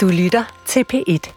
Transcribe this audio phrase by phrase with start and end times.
[0.00, 1.32] Du lytter til P1.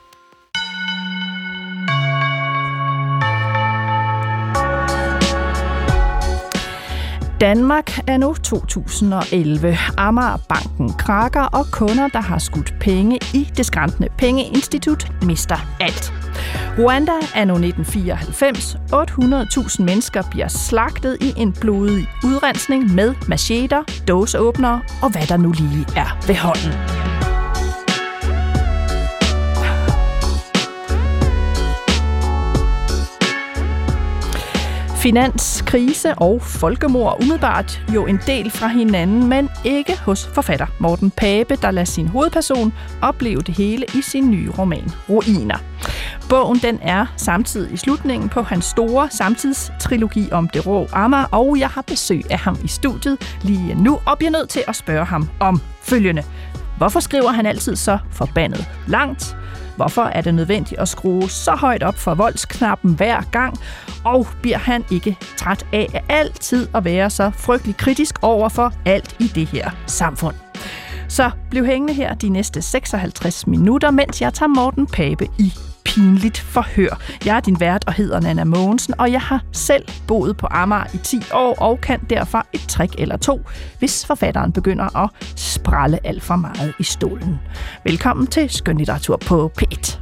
[7.42, 9.78] Danmark er nu 2011.
[9.98, 16.14] Amager Banken krakker, og kunder, der har skudt penge i det skræntende pengeinstitut, mister alt.
[16.80, 18.76] Rwanda er nu 1994.
[18.76, 25.52] 800.000 mennesker bliver slagtet i en blodig udrensning med macheter, dåseåbnere og hvad der nu
[25.52, 27.13] lige er ved hånden.
[35.04, 41.56] Finanskrise og folkemord umiddelbart jo en del fra hinanden, men ikke hos forfatter Morten Pape,
[41.62, 45.58] der lader sin hovedperson opleve det hele i sin nye roman Ruiner.
[46.30, 51.60] Bogen den er samtidig i slutningen på hans store samtidstrilogi om det rå Amager, og
[51.60, 55.06] jeg har besøg af ham i studiet lige nu, og bliver nødt til at spørge
[55.06, 56.24] ham om følgende.
[56.78, 59.38] Hvorfor skriver han altid så forbandet langt?
[59.76, 63.58] Hvorfor er det nødvendigt at skrue så højt op for voldsknappen hver gang?
[64.06, 69.16] Og bliver han ikke træt af altid at være så frygtelig kritisk over for alt
[69.20, 70.36] i det her samfund?
[71.08, 75.54] Så bliv hængende her de næste 56 minutter, mens jeg tager Morten Pape i
[75.86, 77.02] pinligt forhør.
[77.26, 80.86] Jeg er din vært og hedder Nana Mogensen, og jeg har selv boet på Amager
[80.94, 83.42] i 10 år og kan derfor et trick eller to,
[83.80, 87.40] hvis forfatteren begynder at spralle alt for meget i stolen.
[87.84, 90.00] Velkommen til Skønlitteratur på P1.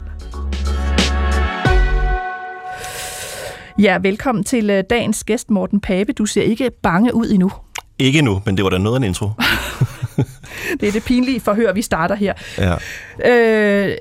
[3.80, 6.14] Ja, velkommen til øh, dagens gæst, Morten Pape.
[6.14, 7.52] Du ser ikke bange ud endnu.
[8.00, 9.30] Ikke nu, men det var da noget af en intro.
[10.80, 12.34] det er det pinlige forhør, vi starter her.
[12.58, 12.76] Ja.
[13.26, 13.98] Øh,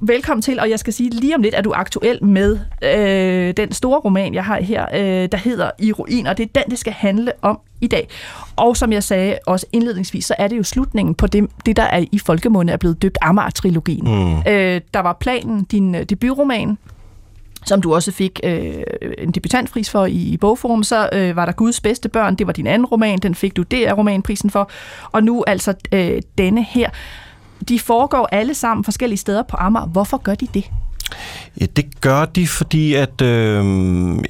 [0.00, 3.54] velkommen til, og jeg skal sige lige om lidt, at du er aktuel med øh,
[3.56, 6.70] den store roman, jeg har her, øh, der hedder I ruin, og det er den,
[6.70, 8.08] det skal handle om i dag.
[8.56, 11.82] Og som jeg sagde også indledningsvis, så er det jo slutningen på det, det der
[11.82, 14.04] er i folkemunde er blevet døbt Amager-trilogien.
[14.04, 14.52] Mm.
[14.52, 16.78] Øh, der var planen, din øh, debutroman,
[17.64, 18.74] som du også fik øh,
[19.18, 22.52] en debutantpris for i, i Bogforum, så øh, var der Guds bedste børn, det var
[22.52, 24.70] din anden roman, den fik du der romanprisen for,
[25.12, 26.90] og nu altså øh, denne her.
[27.68, 29.86] De foregår alle sammen forskellige steder på Amager.
[29.86, 30.70] Hvorfor gør de det?
[31.60, 33.64] Ja, det gør de, fordi at øh,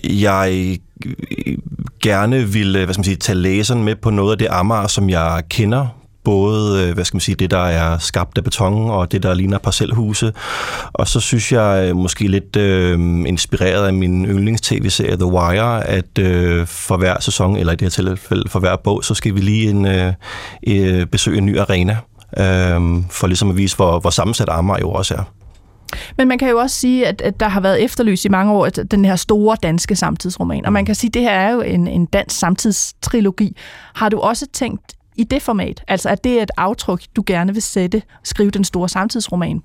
[0.05, 1.59] jeg øh,
[2.03, 5.11] gerne ville hvad skal man sige, tage læseren med på noget af det Amager, som
[5.11, 9.13] jeg kender både, øh, hvad skal man sige, det, der er skabt af beton, og
[9.13, 10.33] det, der ligner parcelhuse.
[10.93, 16.19] Og så synes jeg øh, måske lidt øh, inspireret af min yndlings-tv-serie The Wire, at
[16.19, 19.41] øh, for hver sæson, eller i det her tilfælde for hver bog, så skal vi
[19.41, 20.13] lige en, øh,
[20.67, 21.97] øh, besøge en ny arena,
[22.37, 25.23] øh, for ligesom at vise, hvor, hvor sammensat Amager jo også er.
[26.17, 28.67] Men man kan jo også sige, at, at der har været efterlyst i mange år,
[28.67, 30.67] at den her store danske samtidsroman.
[30.67, 33.57] Og man kan sige, at det her er jo en, en dansk samtidstrilogi.
[33.95, 35.85] Har du også tænkt i det format?
[35.89, 39.63] Altså, at det er et aftryk, du gerne vil sætte, skrive den store samtidsroman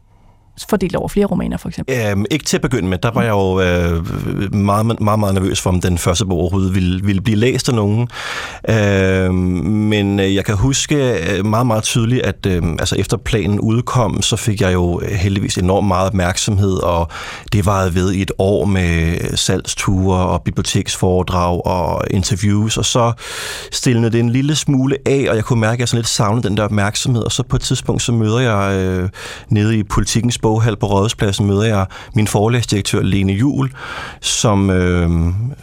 [0.70, 1.96] fordelt over flere romaner, for eksempel?
[2.12, 2.98] Øhm, ikke til at begynde med.
[2.98, 6.76] Der var jeg jo øh, meget, meget, meget nervøs for, om den første bog overhovedet
[6.76, 8.08] ville, ville blive læst af nogen.
[8.70, 13.60] Øhm, øh, men jeg kan huske øh, meget, meget tydeligt, at øh, altså efter planen
[13.60, 17.08] udkom, så fik jeg jo heldigvis enormt meget opmærksomhed, og
[17.54, 23.12] det varede ved i et år med salgsture og biblioteksforedrag og interviews, og så
[23.72, 26.50] stillede det en lille smule af, og jeg kunne mærke, at jeg sådan lidt savnede
[26.50, 29.10] den der opmærksomhed, og så på et tidspunkt, så møder jeg øh,
[29.50, 31.86] nede i politikens boghal på Rådhuspladsen møder jeg
[32.16, 33.72] min forelæsdirektør Lene Jul,
[34.22, 35.10] som øh,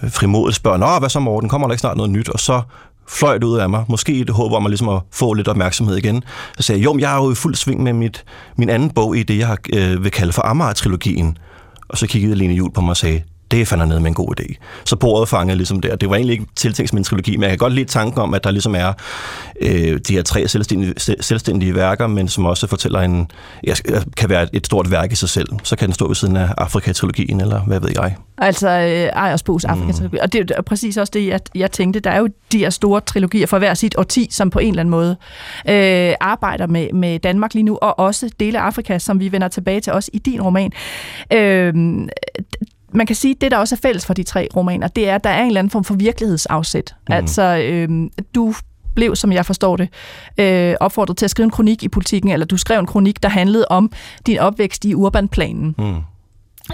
[0.08, 2.28] frimodigt spørger, Nå, hvad så Morten, kommer der ikke snart noget nyt?
[2.28, 2.62] Og så
[3.08, 3.84] fløj det ud af mig.
[3.88, 6.22] Måske et håb om at, ligesom at få lidt opmærksomhed igen.
[6.56, 8.24] Så sagde jeg, jo, jeg er jo i fuld sving med mit,
[8.56, 11.38] min anden bog i det, jeg har, øh, vil kalde for Amager-trilogien.
[11.88, 14.40] Og så kiggede Lene Jul på mig og sagde, det fandt ned med en god
[14.40, 14.54] idé.
[14.84, 15.96] Så bordet fangede ligesom der.
[15.96, 18.34] Det var egentlig ikke tiltænkt som en trilogi, men jeg kan godt lide tanken om,
[18.34, 18.92] at der ligesom er
[19.60, 23.30] øh, de her tre selvstændige, selvstændige værker, men som også fortæller en,
[23.66, 23.74] ja,
[24.16, 25.48] kan være et stort værk i sig selv.
[25.62, 28.16] Så kan den stå ved siden af Afrika-trilogien, eller hvad ved jeg.
[28.38, 30.16] Altså øh, Ejersbos Afrika-trilogi.
[30.16, 30.22] Mm.
[30.22, 32.00] Og det er præcis også det, jeg, jeg tænkte.
[32.00, 34.80] Der er jo de her store trilogier for hver sit årti, som på en eller
[34.80, 35.16] anden måde
[35.68, 39.48] øh, arbejder med, med Danmark lige nu, og også dele af Afrika, som vi vender
[39.48, 40.72] tilbage til også i din roman.
[41.32, 41.74] Øh,
[42.94, 45.14] man kan sige, at det, der også er fælles for de tre romaner, det er,
[45.14, 46.94] at der er en eller anden form for virkelighedsafsæt.
[47.08, 47.14] Mm.
[47.14, 48.54] Altså, øh, du
[48.94, 49.88] blev, som jeg forstår det,
[50.38, 53.28] øh, opfordret til at skrive en kronik i politikken, eller du skrev en kronik, der
[53.28, 53.92] handlede om
[54.26, 55.74] din opvækst i urbanplanen.
[55.78, 55.94] Mm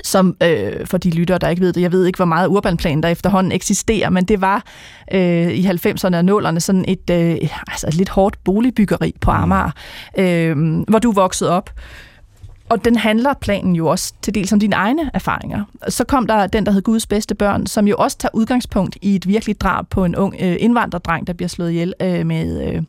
[0.04, 3.00] som øh, for de lyttere, der ikke ved det, jeg ved ikke, hvor meget urbanplan
[3.00, 4.64] der efterhånden eksisterer, men det var
[5.12, 7.36] øh, i 90'erne og 0'erne sådan et, øh,
[7.68, 9.36] altså et lidt hårdt boligbyggeri på mm.
[9.36, 9.70] Amager,
[10.18, 11.70] øh, hvor du voksede op.
[12.70, 15.64] og den handler planen jo også til dels om dine egne erfaringer.
[15.88, 19.14] Så kom der den, der hed Guds bedste børn, som jo også tager udgangspunkt i
[19.14, 22.74] et virkeligt drab på en ung øh, indvandrerdreng, der bliver slået ihjel øh, med, øh,
[22.74, 22.82] med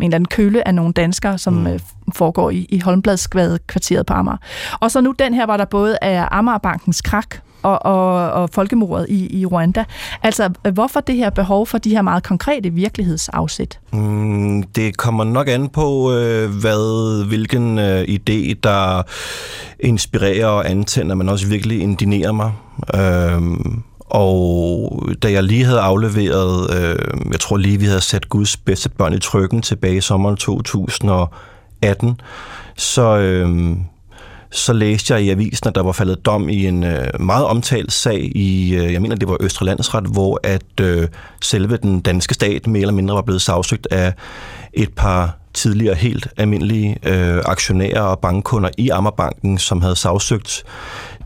[0.00, 1.66] en eller anden køle af nogle danskere, som mm.
[1.66, 1.80] øh,
[2.14, 4.36] foregår i, i Holmbladskvadet kvarteret på Amager.
[4.80, 9.06] Og så nu den her, hvor der både er Amagerbankens krak, og, og, og folkemordet
[9.08, 9.84] i, i Rwanda.
[10.22, 13.78] Altså, hvorfor det her behov for de her meget konkrete virkelighedsafsæt?
[13.92, 19.02] Mm, det kommer nok an på, øh, hvad, hvilken øh, idé, der
[19.80, 22.52] inspirerer og antænder, men også virkelig indinerer mig.
[22.94, 23.42] Øh,
[24.10, 26.96] og da jeg lige havde afleveret, øh,
[27.30, 32.20] jeg tror lige, vi havde sat Guds bedste børn i trykken tilbage i sommeren 2018,
[32.76, 33.76] så, øh,
[34.50, 37.92] så læste jeg i avisen, at der var faldet dom i en øh, meget omtalt
[37.92, 41.08] sag i, øh, jeg mener det var Østre Landsret, hvor at øh,
[41.42, 44.12] selve den danske stat mere eller mindre var blevet sagsøgt af
[44.72, 50.64] et par tidligere helt almindelige øh, aktionærer og bankkunder i Ammerbanken, som havde sagsøgt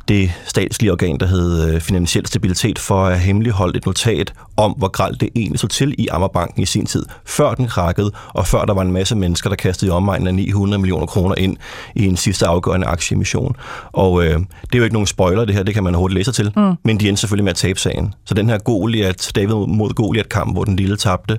[0.09, 4.89] det statslige organ, der hed øh, Finansiel Stabilitet, for at hemmeligholde et notat om, hvor
[4.89, 8.65] gralt det egentlig stod til i Ammerbanken i sin tid, før den krakkede, og før
[8.65, 11.57] der var en masse mennesker, der kastede i omegnen af 900 millioner kroner ind
[11.95, 13.57] i en sidste afgørende aktieemission.
[13.93, 16.33] Og øh, det er jo ikke nogen spoiler, det her, det kan man hurtigt læse
[16.33, 16.75] til, mm.
[16.85, 18.15] men de endte selvfølgelig med at tabe sagen.
[18.25, 21.39] Så den her Goliath, David mod Goliath-kamp, hvor den lille tabte,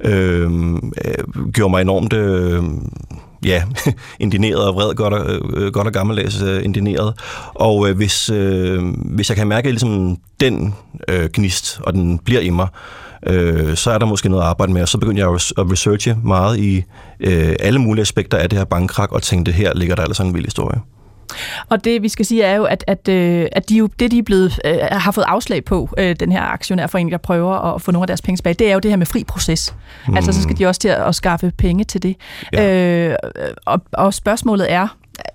[0.00, 2.12] øh, øh, gjorde mig enormt...
[2.12, 2.62] Øh,
[3.44, 3.62] ja,
[4.20, 7.14] indineret og vred, godt og, øh, godt og gammeldags øh, indineret.
[7.54, 10.74] Og øh, hvis, øh, hvis jeg kan mærke ligesom den
[11.08, 12.68] øh, gnist, og den bliver i mig,
[13.26, 16.16] øh, så er der måske noget at arbejde med, og så begyndte jeg at researche
[16.24, 16.84] meget i
[17.20, 20.34] øh, alle mulige aspekter af det her bankkrak, og tænkte, her ligger der altså en
[20.34, 20.80] vild historie.
[21.68, 24.18] Og det vi skal sige er jo, at, at, øh, at de jo, det de
[24.18, 27.92] er blevet, øh, har fået afslag på, øh, den her aktionærforening, der prøver at få
[27.92, 29.74] nogle af deres penge tilbage, det er jo det her med fri proces.
[30.08, 30.16] Mm.
[30.16, 32.16] Altså så skal de også til at, at skaffe penge til det.
[32.52, 33.08] Ja.
[33.08, 33.16] Øh,
[33.66, 34.88] og, og spørgsmålet er,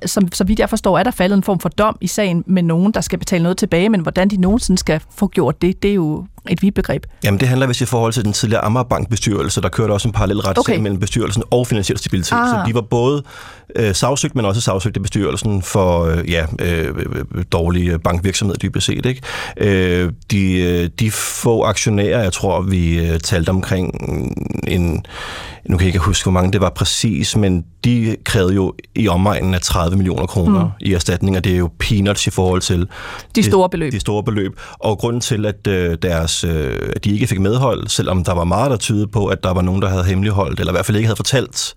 [0.05, 2.63] som, så vidt jeg forstår, er der faldet en form for dom i sagen med
[2.63, 5.91] nogen, der skal betale noget tilbage, men hvordan de nogensinde skal få gjort det, det
[5.91, 7.03] er jo et vidt begreb.
[7.23, 10.39] Jamen det handler vist i forhold til den tidligere Amagerbank-bestyrelse, der kørte også en parallel
[10.39, 10.81] retssag okay.
[10.81, 12.37] mellem bestyrelsen og finansiel stabilitet.
[12.37, 12.49] Ah.
[12.49, 13.23] Så de var både
[13.75, 16.95] øh, sagsøgt, men også sagsøgt i bestyrelsen for øh, ja, øh,
[17.51, 19.05] dårlig bankvirksomhed dybest set.
[19.05, 19.21] Ikke?
[19.57, 23.93] Øh, de, øh, de få aktionærer, jeg tror, vi øh, talte omkring
[24.67, 25.05] en,
[25.69, 29.07] nu kan jeg ikke huske, hvor mange det var præcis, men de krævede jo i
[29.07, 30.71] omegnen af 30 millioner kroner mm.
[30.81, 32.87] i erstatning, og det er jo peanuts i forhold til
[33.35, 33.91] de store beløb.
[33.91, 34.59] De store beløb.
[34.79, 38.43] Og grunden til, at, øh, deres, øh, at de ikke fik medhold, selvom der var
[38.43, 40.97] meget, der tydede på, at der var nogen, der havde hemmeligholdt, eller i hvert fald
[40.97, 41.73] ikke havde fortalt,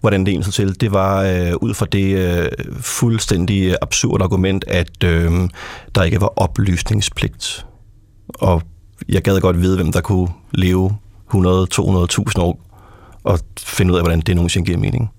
[0.00, 2.48] hvordan det egentlig til, det var øh, ud fra det øh,
[2.80, 5.48] fuldstændig absurde argument, at øh,
[5.94, 7.66] der ikke var oplysningspligt.
[8.28, 8.62] Og
[9.08, 10.96] jeg gad godt vide, hvem der kunne leve
[11.34, 12.60] 100-200.000 år
[13.24, 15.10] og finde ud af, hvordan det nogensinde giver mening.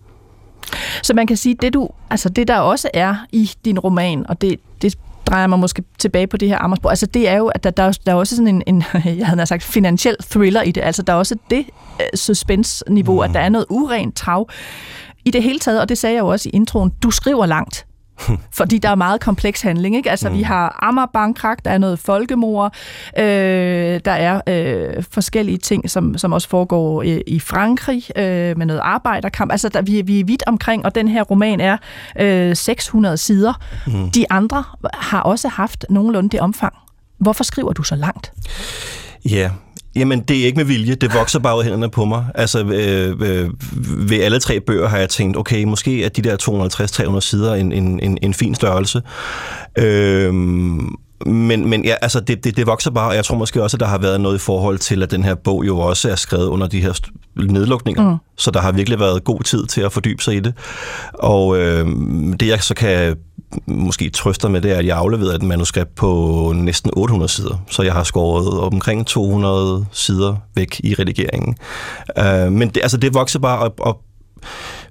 [1.03, 4.41] Så man kan sige, det du, altså det der også er i din roman, og
[4.41, 7.63] det, det drejer mig måske tilbage på det her Ammersborg, altså det er jo, at
[7.63, 8.83] der, der, der er også sådan en, en
[9.19, 11.65] jeg havde sagt, finansiel thriller i det, altså der er også det
[11.99, 13.19] uh, suspense-niveau, mm.
[13.19, 14.45] at der er noget urent tag
[15.25, 17.85] i det hele taget, og det sagde jeg jo også i introen, du skriver langt.
[18.57, 19.95] fordi der er meget kompleks handling.
[19.95, 20.11] Ikke?
[20.11, 20.37] Altså, mm.
[20.37, 22.73] vi har Amager Bankkrak, der er noget folkemord,
[23.17, 23.23] øh,
[24.05, 28.81] der er øh, forskellige ting, som, som også foregår i, i Frankrig øh, med noget
[28.83, 29.51] arbejderkamp.
[29.51, 31.77] Altså, der, vi, vi er vidt omkring, og den her roman er
[32.19, 33.53] øh, 600 sider.
[33.87, 34.11] Mm.
[34.11, 34.63] De andre
[34.93, 36.73] har også haft nogenlunde det omfang.
[37.19, 38.33] Hvorfor skriver du så langt?
[39.25, 39.51] Ja,
[39.99, 40.95] Jamen, det er ikke med vilje.
[40.95, 42.25] Det vokser bare ud hænderne på mig.
[42.35, 43.49] Altså, øh, øh,
[44.09, 46.37] ved alle tre bøger har jeg tænkt, okay, måske er de der
[47.17, 49.01] 250-300 sider en, en, en, en fin størrelse.
[49.77, 50.33] Øh,
[51.25, 53.79] men, men ja, altså det, det, det vokser bare, og jeg tror måske også, at
[53.79, 56.47] der har været noget i forhold til, at den her bog jo også er skrevet
[56.47, 56.93] under de her
[57.35, 58.17] nedlukninger, mm.
[58.37, 60.53] så der har virkelig været god tid til at fordybe sig i det.
[61.13, 61.87] Og øh,
[62.39, 63.15] det jeg så kan
[63.67, 67.83] måske trøster med, det er, at jeg afleverede et manuskript på næsten 800 sider, så
[67.83, 71.57] jeg har skåret omkring 200 sider væk i redigeringen.
[72.17, 73.97] Øh, men det, altså det voksede bare op, op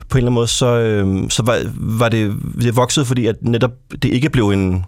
[0.09, 3.37] på en eller anden måde, så, øh, så var, var det, det voksede, fordi at
[3.43, 3.73] netop
[4.03, 4.85] det ikke blev en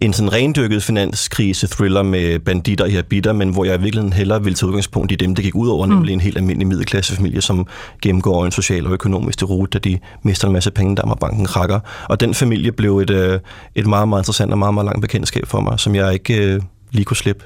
[0.00, 4.54] en sådan rendykket finanskrise-thriller med banditter i habiter, men hvor jeg i virkeligheden hellere ville
[4.54, 5.92] tage udgangspunkt i dem, det gik ud over, mm.
[5.92, 7.66] nemlig en helt almindelig middelklassefamilie, som
[8.02, 11.80] gennemgår en social og økonomisk rute, da de mister en masse penge, der banken krakker.
[12.08, 13.40] Og den familie blev et, øh,
[13.74, 16.60] et meget, meget interessant og meget, meget langt bekendtskab for mig, som jeg ikke øh,
[16.92, 17.44] lige kunne slippe.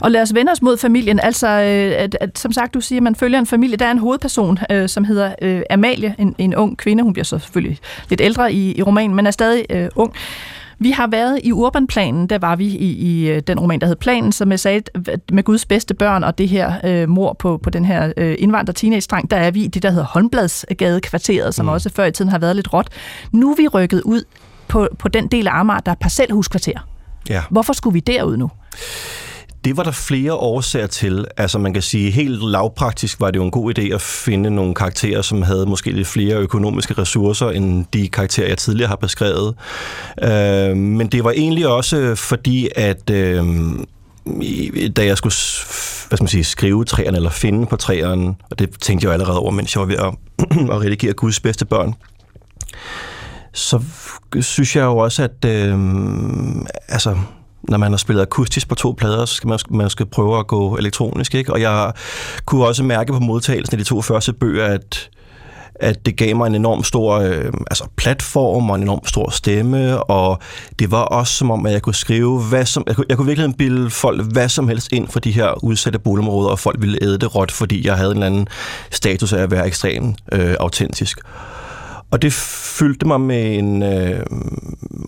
[0.00, 1.20] Og lad os vende os mod familien.
[1.20, 3.76] Altså, øh, at, at, som sagt, du siger, man følger en familie.
[3.76, 7.02] Der er en hovedperson, øh, som hedder øh, Amalie, en, en ung kvinde.
[7.02, 10.12] Hun bliver så selvfølgelig lidt ældre i, i romanen, men er stadig øh, ung
[10.78, 13.96] Vi har været i Urbanplanen, der var vi i, i øh, den roman, der hed
[13.96, 14.82] Planen, som jeg sagde,
[15.32, 18.72] med Guds bedste børn og det her øh, mor på, på den her øh, indvandrer
[18.72, 21.68] teenage der er vi i det, der hedder Håndbladsgadekvarteret, som mm.
[21.68, 22.88] også før i tiden har været lidt råt.
[23.32, 24.22] Nu er vi rykket ud
[24.68, 26.88] på, på den del af Amager, der er parcelhuskvarter.
[27.28, 27.42] Ja.
[27.50, 28.50] Hvorfor skulle vi derud nu?
[29.66, 31.26] Det var der flere årsager til.
[31.36, 34.74] Altså man kan sige, helt lavpraktisk var det jo en god idé at finde nogle
[34.74, 39.54] karakterer, som havde måske lidt flere økonomiske ressourcer end de karakterer, jeg tidligere har beskrevet.
[40.22, 43.44] Øh, men det var egentlig også fordi, at øh,
[44.96, 45.34] da jeg skulle
[46.08, 49.12] hvad skal man sige, skrive træerne eller finde på træerne, og det tænkte jeg jo
[49.12, 50.14] allerede over, mens jeg var ved at,
[50.74, 51.94] at redigere Guds bedste børn,
[53.52, 53.82] så
[54.40, 55.78] synes jeg jo også, at øh,
[56.88, 57.16] altså,
[57.68, 60.46] når man har spillet akustisk på to plader, så skal man, man skal prøve at
[60.46, 61.34] gå elektronisk.
[61.34, 61.52] Ikke?
[61.52, 61.92] Og jeg
[62.44, 65.10] kunne også mærke på modtagelsen af de to første bøger, at
[65.80, 70.02] at det gav mig en enorm stor øh, altså platform og en enorm stor stemme,
[70.02, 70.38] og
[70.78, 73.26] det var også som om, at jeg kunne skrive, hvad som, jeg, kunne, jeg kunne
[73.26, 76.98] virkelig bilde folk hvad som helst ind for de her udsatte boligområder, og folk ville
[77.02, 78.48] æde det råt, fordi jeg havde en eller anden
[78.90, 81.18] status af at være ekstremt øh, autentisk.
[82.10, 83.82] Og det fyldte mig med en...
[83.82, 84.26] Øh,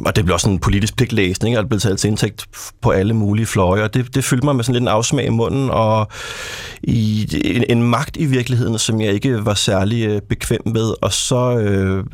[0.07, 2.47] og det blev også en politisk pligtlæsning, og det blev taget til indtægt
[2.81, 5.31] på alle mulige fløje, og det, det fyldte mig med sådan lidt en afsmag i
[5.31, 6.09] munden, og
[6.83, 10.95] i, en, en magt i virkeligheden, som jeg ikke var særlig øh, bekvem med.
[11.03, 12.05] Og så øh,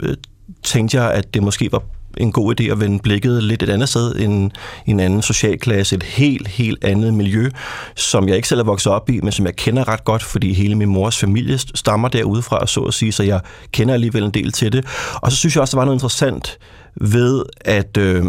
[0.62, 1.83] tænkte jeg, at det måske var
[2.16, 4.50] en god idé at vende blikket lidt et andet sted end
[4.87, 7.50] en anden socialklasse, et helt, helt andet miljø,
[7.97, 10.52] som jeg ikke selv er vokset op i, men som jeg kender ret godt, fordi
[10.52, 13.40] hele min mors familie stammer derudefra, så at sige, så jeg
[13.73, 14.85] kender alligevel en del til det.
[15.14, 16.59] Og så synes jeg også, der var noget interessant
[17.00, 18.25] ved at øh,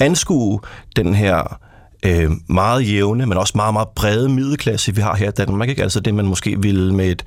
[0.00, 0.60] anskue
[0.96, 1.58] den her
[2.04, 5.68] øh, meget jævne, men også meget, meget brede middelklasse, vi har her i Danmark.
[5.68, 5.82] Ikke?
[5.82, 7.24] Altså det, man måske ville med et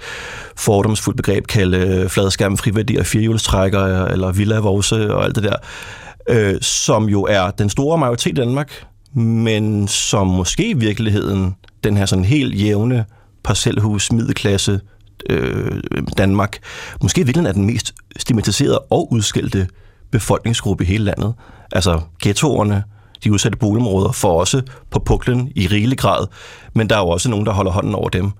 [0.56, 5.56] fordomsfuldt begreb kalde øh, fladskærm, friværdi og firehjulstrækker, øh, eller villa og alt det der,
[6.30, 11.98] øh, som jo er den store majoritet i Danmark, men som måske i virkeligheden, den
[11.98, 13.06] her sådan helt jævne
[13.44, 14.80] parcelhus, middelklasse
[15.30, 15.82] øh,
[16.18, 16.58] Danmark,
[17.02, 19.68] måske i virkeligheden er den mest stigmatiserede og udskældte
[20.12, 21.34] befolkningsgruppe i hele landet.
[21.72, 22.84] Altså ghettoerne,
[23.24, 26.28] de udsatte boligområder får også på puklen i rigelig grad,
[26.74, 28.32] men der er jo også nogen, der holder hånden over dem,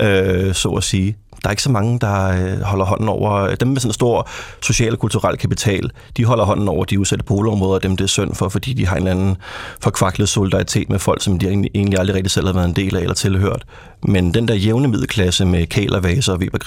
[0.00, 1.16] øh, så at sige.
[1.42, 3.94] Der er ikke så mange, der øh, holder hånden over øh, dem med sådan en
[3.94, 4.28] stor
[4.62, 5.90] social og kulturel kapital.
[6.16, 8.96] De holder hånden over de udsatte boligområder, dem det er synd for, fordi de har
[8.96, 9.36] en eller anden
[9.80, 13.00] forkvaklet solidaritet med folk, som de egentlig aldrig rigtig selv har været en del af
[13.00, 13.64] eller tilhørt.
[14.02, 16.58] Men den der jævne middelklasse med kæler, vaser og Weber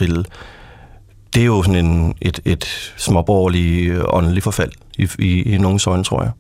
[1.36, 5.88] det er jo sådan en, et, et småborgerligt øh, åndeligt forfald i, i, i nogens
[5.88, 6.32] øjne, tror jeg.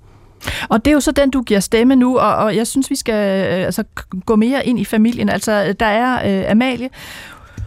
[0.69, 2.95] Og det er jo så den, du giver stemme nu, og, og jeg synes, vi
[2.95, 3.83] skal øh, altså,
[4.25, 5.29] gå mere ind i familien.
[5.29, 6.89] Altså, der er øh, Amalie,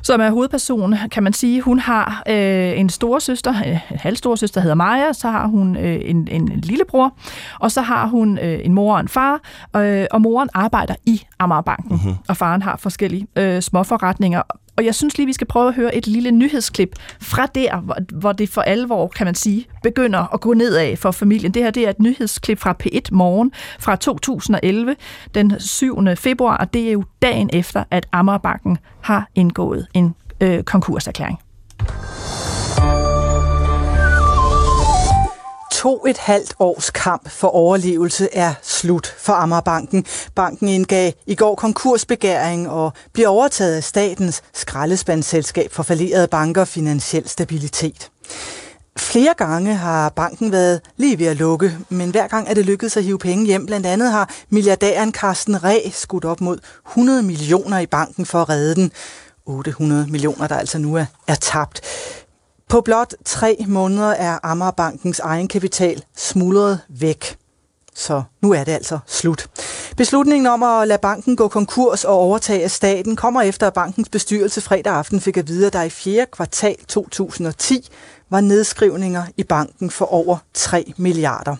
[0.02, 1.60] som er hovedperson, kan man sige.
[1.60, 6.28] Hun har øh, en storesøster, øh, en halvstoresøster hedder Maja, så har hun øh, en,
[6.30, 7.14] en lillebror,
[7.60, 9.40] og så har hun øh, en mor og en far,
[9.76, 12.14] øh, og moren arbejder i Amagerbanken, mm-hmm.
[12.28, 14.42] og faren har forskellige øh, småforretninger.
[14.78, 18.32] Og jeg synes lige, vi skal prøve at høre et lille nyhedsklip fra der, hvor,
[18.32, 21.54] det for alvor, kan man sige, begynder at gå nedad for familien.
[21.54, 24.96] Det her det er et nyhedsklip fra P1 Morgen fra 2011,
[25.34, 26.16] den 7.
[26.16, 31.38] februar, og det er jo dagen efter, at Ammerbakken har indgået en øh, konkurserklæring.
[35.78, 40.06] To et halvt års kamp for overlevelse er slut for Ammerbanken.
[40.34, 46.68] Banken indgav i går konkursbegæring og bliver overtaget af statens skraldespandsselskab for falderede banker og
[46.68, 48.10] finansiel stabilitet.
[48.96, 52.96] Flere gange har banken været lige ved at lukke, men hver gang er det lykkedes
[52.96, 53.66] at hive penge hjem.
[53.66, 56.58] Blandt andet har milliardæren Carsten Ræ skudt op mod
[56.88, 58.92] 100 millioner i banken for at redde den.
[59.46, 61.80] 800 millioner, der altså nu er, er tabt.
[62.68, 67.36] På blot tre måneder er Amagerbankens egenkapital smuldret væk.
[67.94, 69.46] Så nu er det altså slut.
[69.96, 74.08] Beslutningen om at lade banken gå konkurs og overtage af staten kommer efter, at bankens
[74.08, 77.88] bestyrelse fredag aften fik at vide, at der i fjerde kvartal 2010
[78.30, 81.56] var nedskrivninger i banken for over 3 milliarder.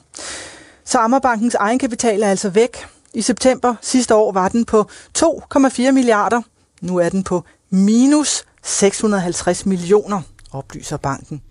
[0.85, 2.87] Så Amagerbankens egenkapital er altså væk.
[3.15, 4.87] I september sidste år var den på
[5.19, 6.43] 2,4 milliarder.
[6.81, 11.43] Nu er den på minus 650 millioner oplyser banken.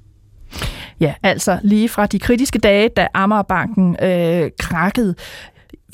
[0.99, 5.15] Ja, altså lige fra de kritiske dage, da Amagerbanken øh, krakkede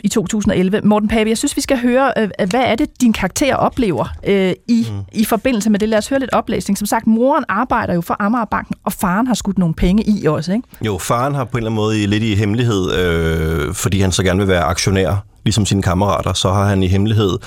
[0.03, 0.81] i 2011.
[0.83, 4.53] Morten Pape, jeg synes, vi skal høre, øh, hvad er det, din karakter oplever øh,
[4.67, 4.99] i, mm.
[5.11, 5.89] i forbindelse med det?
[5.89, 6.77] Lad os høre lidt oplæsning.
[6.77, 10.53] Som sagt, moren arbejder jo for Amagerbanken, og faren har skudt nogle penge i også,
[10.53, 10.67] ikke?
[10.85, 14.23] Jo, faren har på en eller anden måde lidt i hemmelighed, øh, fordi han så
[14.23, 17.37] gerne vil være aktionær ligesom sine kammerater, så har han i hemmelighed,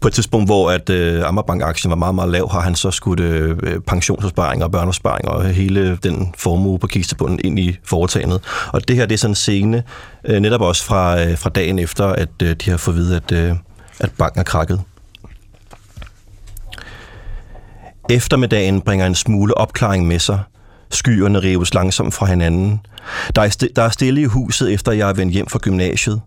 [0.00, 3.20] på et tidspunkt, hvor at øh, Ammerbank-aktien var meget, meget lav, har han så skudt
[3.20, 8.40] øh, øh, pensionsopsparinger og børneopsparinger og hele den formue på kistebunden ind i foretagendet.
[8.72, 9.82] Og det her, det er sådan en scene,
[10.24, 13.16] øh, netop også fra, øh, fra dagen efter, at øh, de har fået at vide,
[13.16, 13.56] at, øh,
[14.00, 14.80] at banken er krakket.
[18.10, 20.40] Eftermiddagen bringer en smule opklaring med sig.
[20.90, 22.80] Skyerne rives langsomt fra hinanden.
[23.34, 26.20] Der er, st- der er stille i huset, efter jeg er vendt hjem fra gymnasiet.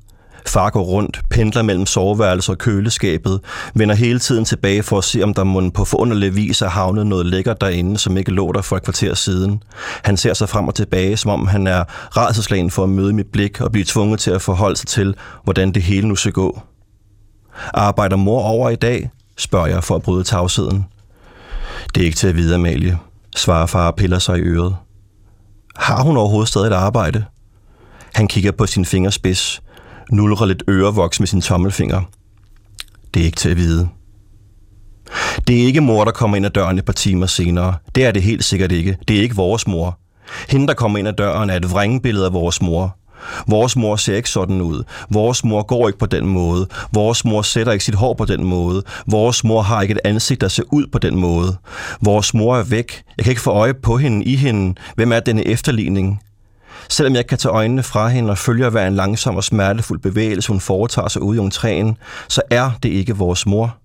[0.47, 3.39] Far går rundt, pendler mellem soveværelset og køleskabet,
[3.73, 7.07] vender hele tiden tilbage for at se, om der må på forunderlig vis er havnet
[7.07, 9.63] noget lækkert derinde, som ikke lå der for et kvarter siden.
[10.03, 13.27] Han ser sig frem og tilbage, som om han er redselslagen for at møde mit
[13.27, 16.61] blik og blive tvunget til at forholde sig til, hvordan det hele nu skal gå.
[17.73, 19.09] Arbejder mor over i dag?
[19.37, 20.85] spørger jeg for at bryde tavsheden.
[21.95, 22.99] Det er ikke til at vide, Amalie,
[23.35, 24.75] svarer far og piller sig i øret.
[25.75, 27.25] Har hun overhovedet stadig et arbejde?
[28.13, 29.61] Han kigger på sin fingerspids,
[30.11, 32.01] nulrer lidt ørevoks med sin tommelfinger.
[33.13, 33.89] Det er ikke til at vide.
[35.47, 37.75] Det er ikke mor, der kommer ind ad døren et par timer senere.
[37.95, 38.97] Det er det helt sikkert ikke.
[39.07, 39.99] Det er ikke vores mor.
[40.49, 42.97] Hende, der kommer ind ad døren, er et vrængebillede af vores mor.
[43.47, 44.83] Vores mor ser ikke sådan ud.
[45.09, 46.67] Vores mor går ikke på den måde.
[46.93, 48.83] Vores mor sætter ikke sit hår på den måde.
[49.07, 51.57] Vores mor har ikke et ansigt, der ser ud på den måde.
[52.01, 53.03] Vores mor er væk.
[53.17, 54.75] Jeg kan ikke få øje på hende i hende.
[54.95, 56.21] Hvem er denne efterligning?
[56.89, 60.47] Selvom jeg kan tage øjnene fra hende og følge hver en langsom og smertefuld bevægelse,
[60.49, 63.77] hun foretager sig ude i træen, så er det ikke vores mor.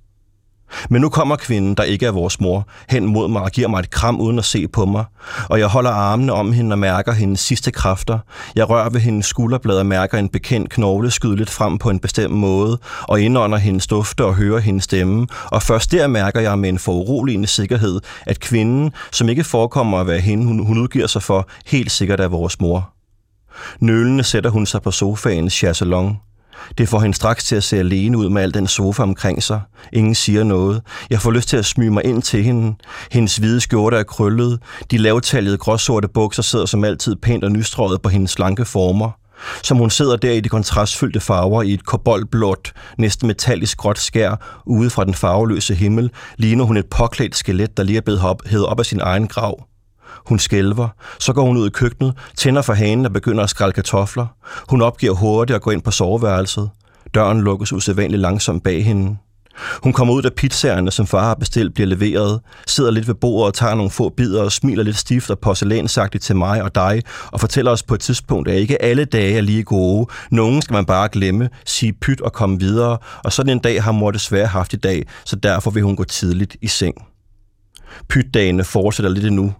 [0.90, 3.78] Men nu kommer kvinden, der ikke er vores mor, hen mod mig og giver mig
[3.78, 5.04] et kram uden at se på mig.
[5.48, 8.18] Og jeg holder armene om hende og mærker hendes sidste kræfter.
[8.56, 11.98] Jeg rører ved hendes skulderblad og mærker en bekendt knogle skyde lidt frem på en
[11.98, 15.26] bestemt måde, og indånder hendes dufte og hører hendes stemme.
[15.44, 20.06] Og først der mærker jeg med en foruroligende sikkerhed, at kvinden, som ikke forekommer at
[20.06, 22.92] være hende, hun, udgiver sig for, helt sikkert er vores mor.
[23.80, 26.20] Nølende sætter hun sig på sofaens chaiselong.
[26.78, 29.60] Det får hende straks til at se alene ud med al den sofa omkring sig.
[29.92, 30.82] Ingen siger noget.
[31.10, 32.74] Jeg får lyst til at smyge mig ind til hende.
[33.12, 34.58] Hendes hvide skjorte er krøllet.
[34.90, 39.10] De lavtaljede gråsorte bukser sidder som altid pænt og nystrøget på hendes slanke former.
[39.62, 44.62] Som hun sidder der i de kontrastfyldte farver i et koboldblåt, næsten metallisk gråt skær
[44.66, 48.66] ude fra den farveløse himmel, ligner hun et påklædt skelet, der lige er blevet hævet
[48.66, 49.69] op af sin egen grav.
[50.26, 50.88] Hun skælver.
[51.18, 54.26] Så går hun ud i køkkenet, tænder for hanen og begynder at skrælle kartofler.
[54.68, 56.70] Hun opgiver hurtigt at gå ind på soveværelset.
[57.14, 59.16] Døren lukkes usædvanligt langsomt bag hende.
[59.82, 63.46] Hun kommer ud, da pizzaerne, som far har bestilt, bliver leveret, sidder lidt ved bordet
[63.46, 67.02] og tager nogle få bidder og smiler lidt stift og porcelænsagtigt til mig og dig,
[67.32, 70.06] og fortæller os på et tidspunkt, at ikke alle dage er lige gode.
[70.30, 73.92] Nogen skal man bare glemme, sige pyt og komme videre, og sådan en dag har
[73.92, 76.94] mor desværre haft i dag, så derfor vil hun gå tidligt i seng.
[78.08, 79.54] Pytdagene fortsætter lidt endnu,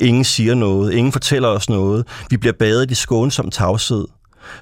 [0.00, 2.06] Ingen siger noget, ingen fortæller os noget.
[2.30, 4.04] Vi bliver badet i skånsom tavshed.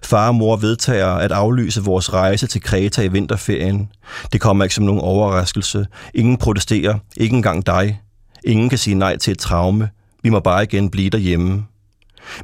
[0.03, 3.89] Far og mor vedtager at aflyse vores rejse til Kreta i vinterferien.
[4.33, 5.87] Det kommer ikke som nogen overraskelse.
[6.15, 8.01] Ingen protesterer, ikke engang dig.
[8.45, 9.89] Ingen kan sige nej til et traume.
[10.23, 11.65] Vi må bare igen blive derhjemme.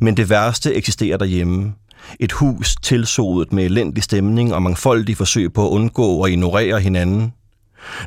[0.01, 1.73] Men det værste eksisterer derhjemme.
[2.21, 7.33] Et hus tilsodet med elendig stemning og mangfoldige forsøg på at undgå og ignorere hinanden–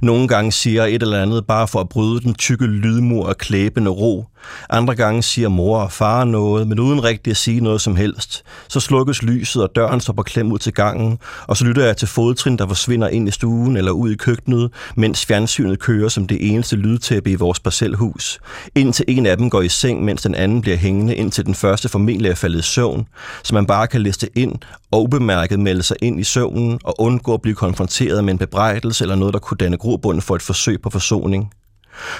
[0.02, 3.92] nogle gange siger et eller andet bare for at bryde den tykke lydmur og klæbende
[3.92, 4.26] ro.
[4.70, 8.44] Andre gange siger mor og far noget, men uden rigtigt at sige noget som helst.
[8.68, 11.98] Så slukkes lyset, og døren står på klem ud til gangen, og så lytter jeg
[11.98, 16.28] til fodtrin, der forsvinder ind i stuen eller ud i køkkenet, mens fjernsynet kører som
[16.28, 18.40] det eneste lydtæppe i vores parcelhus.
[18.76, 21.90] Indtil en af dem går i seng, mens den anden bliver hængende, indtil den første
[21.90, 23.08] formentlig er faldet i søvn,
[23.44, 24.56] så man bare kan liste ind
[24.92, 29.04] og ubemærket melde sig ind i søvnen og undgå at blive konfronteret med en bebrejdelse
[29.04, 31.52] eller noget, der kunne danne grobund for et forsøg på forsoning.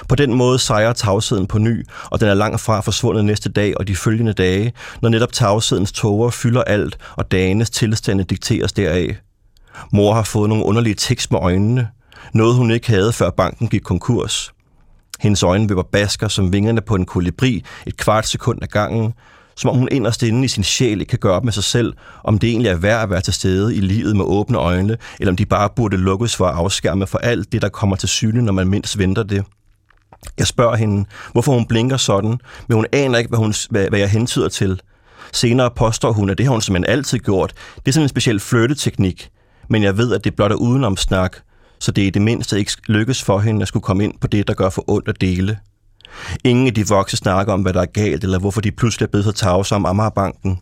[0.08, 3.78] På den måde sejrer tavsheden på ny, og den er langt fra forsvundet næste dag
[3.78, 9.16] og de følgende dage, når netop tavshedens tåger fylder alt, og dagenes tilstande dikteres deraf.
[9.92, 11.88] Mor har fået nogle underlige tiks med øjnene.
[12.34, 14.52] Noget hun ikke havde, før banken gik konkurs.
[15.20, 19.14] Hendes øjne vipper basker som vingerne på en kolibri et kvart sekund af gangen,
[19.56, 21.92] som om hun inderst inde i sin sjæl ikke kan gøre op med sig selv,
[22.24, 25.32] om det egentlig er værd at være til stede i livet med åbne øjne, eller
[25.32, 28.42] om de bare burde lukkes for at afskærme for alt det, der kommer til syne,
[28.42, 29.44] når man mindst venter det.
[30.38, 33.98] Jeg spørger hende, hvorfor hun blinker sådan, men hun aner ikke, hvad, hun, hvad, hvad
[33.98, 34.80] jeg hentyder til.
[35.32, 37.52] Senere påstår hun, at det har hun simpelthen altid gjort.
[37.76, 39.30] Det er sådan en speciel flytteteknik,
[39.68, 41.36] men jeg ved, at det blot er udenom snak,
[41.78, 44.26] så det er i det mindste ikke lykkes for hende at skulle komme ind på
[44.26, 45.58] det, der gør for ondt at dele.
[46.44, 49.10] Ingen af de voksne snakker om, hvad der er galt, eller hvorfor de pludselig er
[49.10, 50.60] blevet så tavse om Amagerbanken.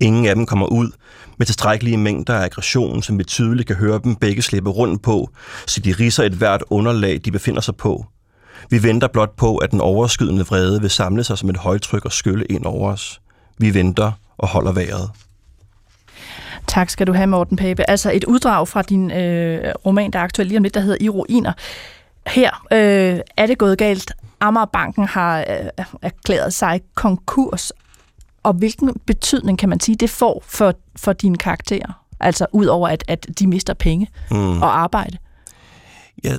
[0.00, 0.90] Ingen af dem kommer ud
[1.38, 5.30] med tilstrækkelige mængder af aggression, som vi tydeligt kan høre dem begge slippe rundt på,
[5.66, 8.06] så de riser et hvert underlag, de befinder sig på.
[8.70, 12.12] Vi venter blot på, at den overskydende vrede vil samle sig som et højtryk og
[12.12, 13.20] skylle ind over os.
[13.58, 15.10] Vi venter og holder vejret.
[16.66, 17.90] Tak skal du have, Morten Pape.
[17.90, 20.98] Altså et uddrag fra din øh, roman, der er aktuel lige om lidt, der hedder
[21.00, 21.52] I ruiner.
[22.26, 24.12] Her øh, er det gået galt.
[24.40, 27.72] Amagerbanken har øh, erklæret sig konkurs.
[28.42, 32.04] Og hvilken betydning kan man sige, det får for, for dine karakterer?
[32.20, 34.62] Altså ud over, at, at de mister penge mm.
[34.62, 35.18] og arbejde.
[36.24, 36.36] Ja,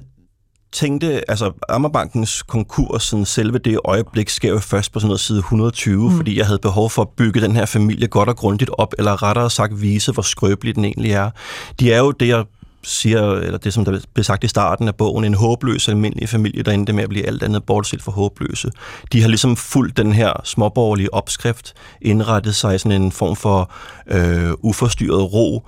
[0.73, 5.39] tænkte, altså Ammerbankens konkurs, sådan selve det øjeblik, sker jo først på sådan noget side
[5.39, 6.15] 120, mm.
[6.15, 9.23] fordi jeg havde behov for at bygge den her familie godt og grundigt op, eller
[9.23, 11.29] rettere sagt vise, hvor skrøbelig den egentlig er.
[11.79, 12.45] De er jo det, jeg
[12.83, 16.63] siger, eller det som der blev sagt i starten af bogen, en håbløs almindelig familie,
[16.63, 18.71] der endte med at blive alt andet bortset for håbløse.
[19.11, 23.71] De har ligesom fulgt den her småborgerlige opskrift, indrettet sig i sådan en form for
[24.07, 25.67] øh, uforstyrret ro,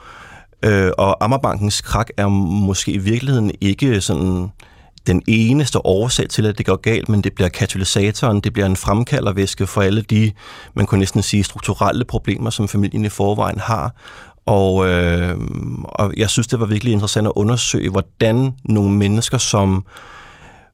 [0.64, 4.52] øh, og Ammerbankens krak er måske i virkeligheden ikke sådan
[5.08, 8.76] den eneste årsag til, at det går galt, men det bliver katalysatoren, det bliver en
[8.76, 10.32] fremkaldervæske for alle de,
[10.74, 13.96] man kunne næsten sige, strukturelle problemer, som familien i forvejen har.
[14.46, 15.38] Og, øh,
[15.84, 19.86] og jeg synes, det var virkelig interessant at undersøge, hvordan nogle mennesker, som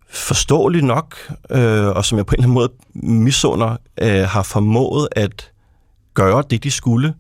[0.10, 1.16] forståeligt nok,
[1.50, 5.52] øh, og som jeg på en eller anden måde misunder, øh, har formået at
[6.14, 7.14] gøre det, de skulle,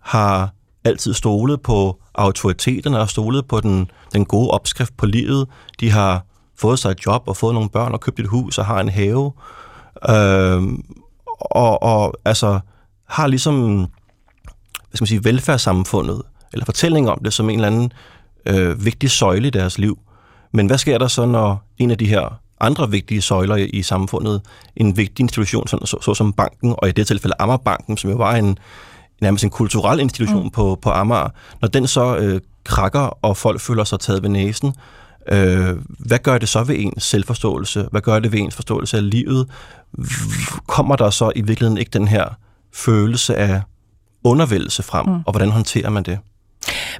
[0.00, 0.50] har
[0.84, 5.48] altid stolet på autoriteterne og stolet på den, den gode opskrift på livet.
[5.80, 6.24] De har
[6.60, 8.88] fået sig et job og fået nogle børn og købt et hus og har en
[8.88, 9.32] have.
[10.08, 10.62] Øh,
[11.40, 12.60] og, og altså
[13.08, 13.86] har ligesom
[14.88, 17.92] hvad skal man sige, velfærdssamfundet, eller fortælling om det som en eller anden
[18.46, 19.98] øh, vigtig søjle i deres liv.
[20.52, 23.82] Men hvad sker der så, når en af de her andre vigtige søjler i, i
[23.82, 24.42] samfundet,
[24.76, 28.16] en vigtig institution, sådan, så, så som banken, og i det tilfælde Amagerbanken, som jo
[28.16, 28.58] var en,
[29.20, 30.50] nærmest en kulturel institution mm.
[30.50, 31.28] på, på Amager,
[31.60, 34.74] når den så øh, krakker, og folk føler sig taget ved næsen,
[35.32, 37.88] øh, hvad gør det så ved ens selvforståelse?
[37.90, 39.48] Hvad gør det ved ens forståelse af livet?
[40.66, 42.24] Kommer der så i virkeligheden ikke den her
[42.74, 43.62] følelse af
[44.24, 45.12] undervældelse frem, mm.
[45.26, 46.18] og hvordan håndterer man det?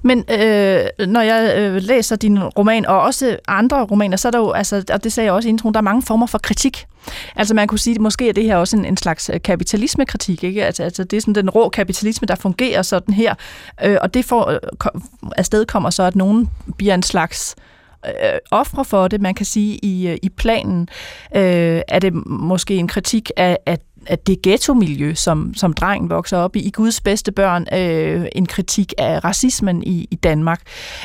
[0.02, 4.38] Men øh, når jeg øh, læser din roman, og også andre romaner, så er der
[4.38, 6.86] jo, altså, og det sagde jeg også i introen, der er mange former for kritik.
[7.36, 10.44] Altså man kunne sige, at måske er det her også en, en slags øh, kapitalismekritik,
[10.44, 10.66] ikke?
[10.66, 13.34] Altså, altså det er sådan den rå kapitalisme, der fungerer sådan her,
[13.84, 14.58] øh, og det får, øh,
[15.36, 17.77] afsted kommer så, at nogen bliver en slags øh,
[18.50, 20.88] ofre for det, man kan sige, i, øh, i planen.
[21.36, 26.36] Øh, er det måske en kritik af, af at det ghetto-miljø, som, som drengen vokser
[26.36, 30.60] op i, i Guds bedste børn, øh, en kritik af racismen i, i Danmark.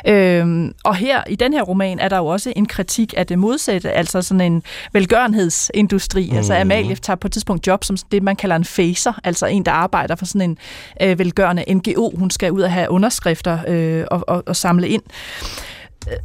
[0.07, 3.39] Øh, og her, i den her roman, er der jo også en kritik af det
[3.39, 6.29] modsatte, altså sådan en velgørenhedsindustri.
[6.31, 6.37] Mm.
[6.37, 9.65] Altså Amalie tager på et tidspunkt job som det, man kalder en facer, altså en,
[9.65, 10.57] der arbejder for sådan en
[11.01, 12.11] øh, velgørende NGO.
[12.17, 15.03] Hun skal ud og have underskrifter øh, og, og, og samle ind.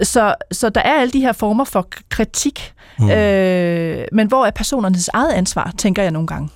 [0.03, 3.11] Så, så der er alle de her former for kritik, mm.
[3.11, 6.49] øh, men hvor er personernes eget ansvar, tænker jeg nogle gange.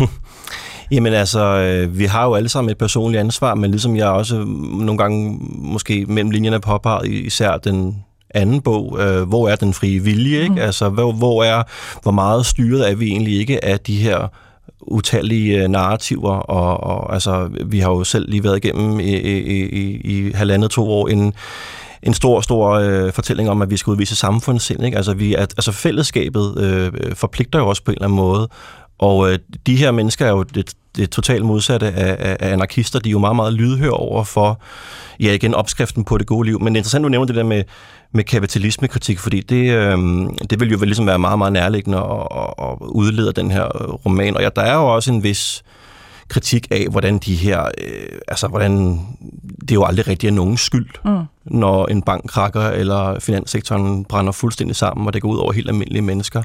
[0.90, 4.44] Jamen altså, øh, vi har jo alle sammen et personligt ansvar, men ligesom jeg også
[4.70, 10.00] nogle gange måske mellem linjerne påpeget, især den anden bog, øh, hvor er den frie
[10.00, 10.54] vilje, ikke?
[10.54, 10.58] Mm.
[10.58, 11.62] Altså, hvor, hvor er,
[12.02, 14.28] hvor meget styret er vi egentlig ikke af de her
[14.80, 19.64] utallige øh, narrativer, og, og altså, vi har jo selv lige været igennem i, i,
[19.64, 21.34] i, i halvandet to år en,
[22.04, 24.84] en stor, stor øh, fortælling om, at vi skal udvise samfundssind.
[24.84, 24.96] Ikke?
[24.96, 28.48] Altså, vi er, altså fællesskabet øh, øh, forpligter jo også på en eller anden måde,
[28.98, 32.98] og øh, de her mennesker er jo det, det totalt modsatte af, af anarkister.
[32.98, 34.60] De er jo meget, meget lydhør over for,
[35.20, 36.60] ja igen, opskriften på det gode liv.
[36.60, 37.62] Men det er interessant, du nævner det der med,
[38.12, 39.98] med kapitalismekritik, fordi det, øh,
[40.50, 43.64] det vil jo vel ligesom være meget, meget nærliggende at, at, at udlede den her
[44.06, 44.36] roman.
[44.36, 45.62] Og ja, der er jo også en vis
[46.34, 49.00] kritik af, hvordan de her, øh, altså hvordan
[49.60, 51.24] det er jo aldrig rigtig er nogen skyld, mm.
[51.44, 55.68] når en bank krakker, eller finanssektoren brænder fuldstændig sammen, og det går ud over helt
[55.68, 56.42] almindelige mennesker.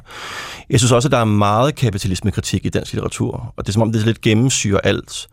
[0.70, 3.82] Jeg synes også, at der er meget kapitalismekritik i dansk litteratur, og det er som
[3.82, 5.28] om, det lidt gennemsyrer alt.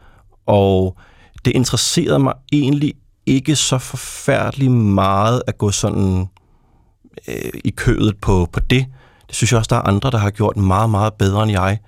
[0.45, 0.97] Og
[1.45, 2.93] det interesserede mig egentlig
[3.25, 6.27] ikke så forfærdeligt meget at gå sådan
[7.27, 8.85] øh, i kødet på, på det.
[9.27, 11.79] Det synes jeg også, der er andre, der har gjort meget, meget bedre end jeg.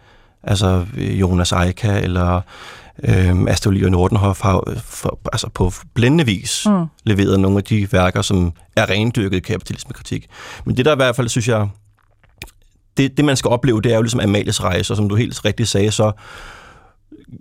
[0.43, 2.41] Altså Jonas Eika eller
[3.04, 6.86] øh, Astrid og Nordenhoff har for, altså på blændende vis mm.
[7.04, 10.28] leveret nogle af de værker, som er rendyrket kapitalismekritik.
[10.65, 11.67] Men det der i hvert fald, synes jeg,
[12.97, 15.45] det, det man skal opleve, det er jo ligesom Amalies rejse, og som du helt
[15.45, 16.12] rigtigt sagde, så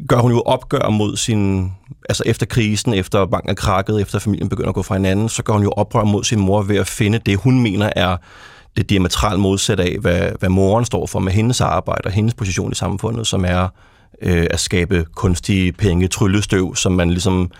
[0.08, 1.72] gør hun jo opgør mod sin,
[2.08, 5.42] altså efter krisen, efter banken er krakket, efter familien begynder at gå fra hinanden, så
[5.42, 8.16] gør hun jo oprør mod sin mor ved at finde det, hun mener er
[8.78, 12.72] det diametralt modsat af, hvad, hvad moren står for med hendes arbejde og hendes position
[12.72, 13.68] i samfundet, som er
[14.22, 17.50] øh, at skabe kunstige penge, tryllestøv, som man ligesom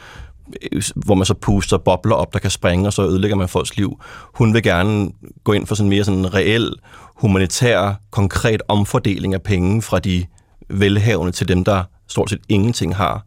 [0.73, 3.77] øh, hvor man så puster bobler op, der kan springe, og så ødelægger man folks
[3.77, 4.01] liv.
[4.35, 5.11] Hun vil gerne
[5.45, 6.73] gå ind for sådan mere sådan reel,
[7.15, 10.25] humanitær, konkret omfordeling af penge fra de
[10.71, 13.25] velhavende til dem, der stort set ingenting har.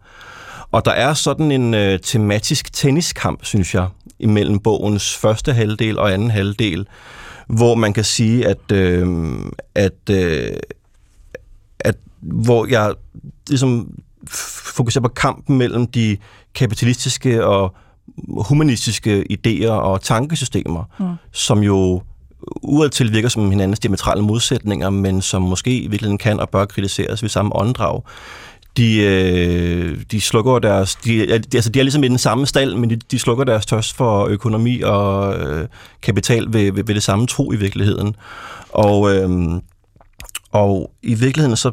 [0.72, 3.88] Og der er sådan en øh, tematisk tenniskamp, synes jeg,
[4.20, 6.88] imellem bogens første halvdel og anden halvdel,
[7.52, 9.08] hvor man kan sige, at, øh,
[9.76, 10.54] at, øh,
[11.80, 12.94] at hvor jeg
[13.50, 13.94] ligesom
[14.76, 16.18] fokuserer på kampen mellem de
[16.56, 17.76] kapitalistiske og
[18.28, 21.06] humanistiske idéer og tankesystemer, mm.
[21.32, 22.02] som jo
[22.64, 27.22] udadtil virker som hinandens diametrale modsætninger, men som måske i virkeligheden kan og bør kritiseres
[27.22, 28.02] ved samme åndedrag.
[28.78, 30.96] De, øh, de slukker deres...
[30.96, 33.96] De, altså, de er ligesom i den samme stald, men de, de slukker deres tørst
[33.96, 35.68] for økonomi og øh,
[36.02, 38.16] kapital ved, ved, ved det samme tro i virkeligheden.
[38.70, 39.30] Og, øh,
[40.52, 41.72] og i virkeligheden så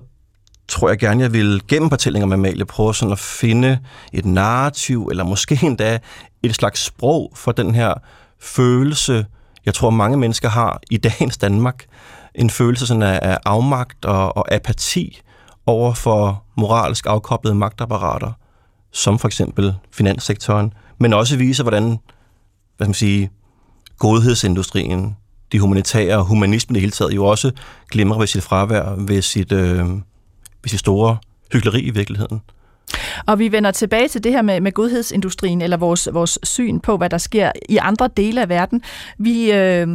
[0.68, 3.78] tror jeg gerne, jeg vil gennem fortællinger med Amalie prøve sådan at finde
[4.12, 5.98] et narrativ, eller måske endda
[6.42, 7.94] et slags sprog for den her
[8.40, 9.26] følelse,
[9.66, 11.84] jeg tror mange mennesker har i dagens Danmark,
[12.34, 15.20] en følelse sådan af, af afmagt og, og apati
[15.68, 18.32] over for moralsk afkoblede magtapparater,
[18.92, 21.98] som for eksempel finanssektoren, men også vise, hvordan
[22.76, 23.30] hvad skal man sige,
[23.98, 25.16] godhedsindustrien,
[25.52, 27.50] de humanitære og humanismen i det hele taget, jo også
[27.90, 29.88] glimrer ved sit fravær, ved sit, øh,
[30.62, 31.16] ved sit store
[31.52, 32.40] hyggeleri i virkeligheden.
[33.26, 36.96] Og vi vender tilbage til det her med, med godhedsindustrien, eller vores, vores syn på,
[36.96, 38.82] hvad der sker i andre dele af verden.
[39.18, 39.86] Vi, øh,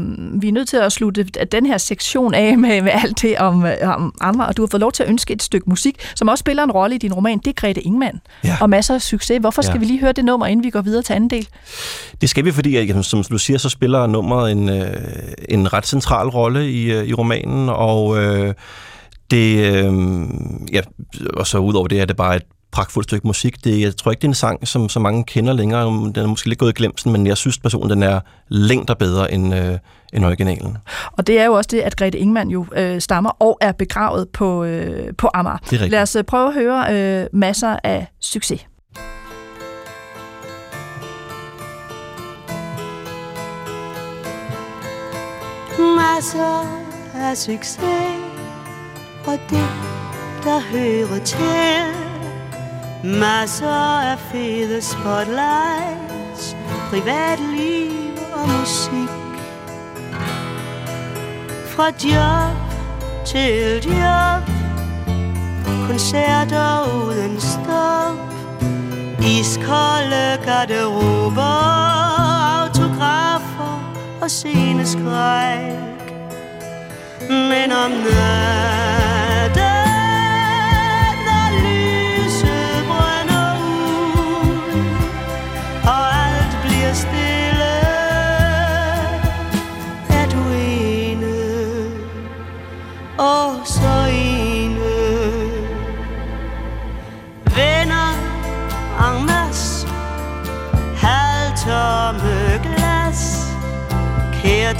[0.41, 3.65] vi er nødt til at slutte den her sektion af med, med alt det om,
[3.83, 6.39] om Amager, og du har fået lov til at ønske et stykke musik, som også
[6.39, 7.37] spiller en rolle i din roman.
[7.37, 8.57] Det er Grete Ingman, ja.
[8.61, 9.37] og masser af succes.
[9.39, 9.79] Hvorfor skal ja.
[9.79, 11.47] vi lige høre det nummer, inden vi går videre til anden del?
[12.21, 14.93] Det skal vi, fordi som du siger, så spiller nummeret en, øh,
[15.49, 18.23] en ret central rolle i, øh, i romanen, og...
[18.23, 18.53] Øh,
[19.31, 19.93] det, øh,
[20.73, 20.81] ja,
[21.33, 23.63] og så udover det er det bare et pragtfuldt stykke musik.
[23.63, 25.85] Det, jeg tror ikke, det er en sang, som så mange kender længere.
[25.85, 29.33] Den er måske lidt gået i glemsen, men jeg synes personen, den er længder bedre
[29.33, 29.77] end, øh,
[30.13, 30.77] end originalen.
[31.11, 34.29] Og det er jo også det, at Grete Ingman jo øh, stammer og er begravet
[34.29, 35.57] på, øh, på Amager.
[35.69, 38.65] Det er Lad os øh, prøve at høre øh, masser af succes.
[45.79, 46.83] Masser
[47.15, 48.23] af succes
[49.25, 49.67] og det,
[50.43, 52.02] der hører til
[53.05, 56.55] Masser af fede spotlights
[56.89, 57.91] Privatliv
[58.33, 59.09] og musik.
[61.65, 62.57] Fra job
[63.25, 64.49] til job
[65.87, 68.33] Koncerter uden stop.
[69.21, 71.53] Iskolde garderober
[72.61, 75.73] Autografer og sceneskræk.
[77.29, 79.22] Men om natten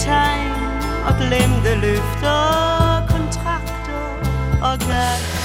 [0.06, 0.52] tegn
[1.08, 4.04] og glemte løfter, kontrakter
[4.63, 5.44] og gas.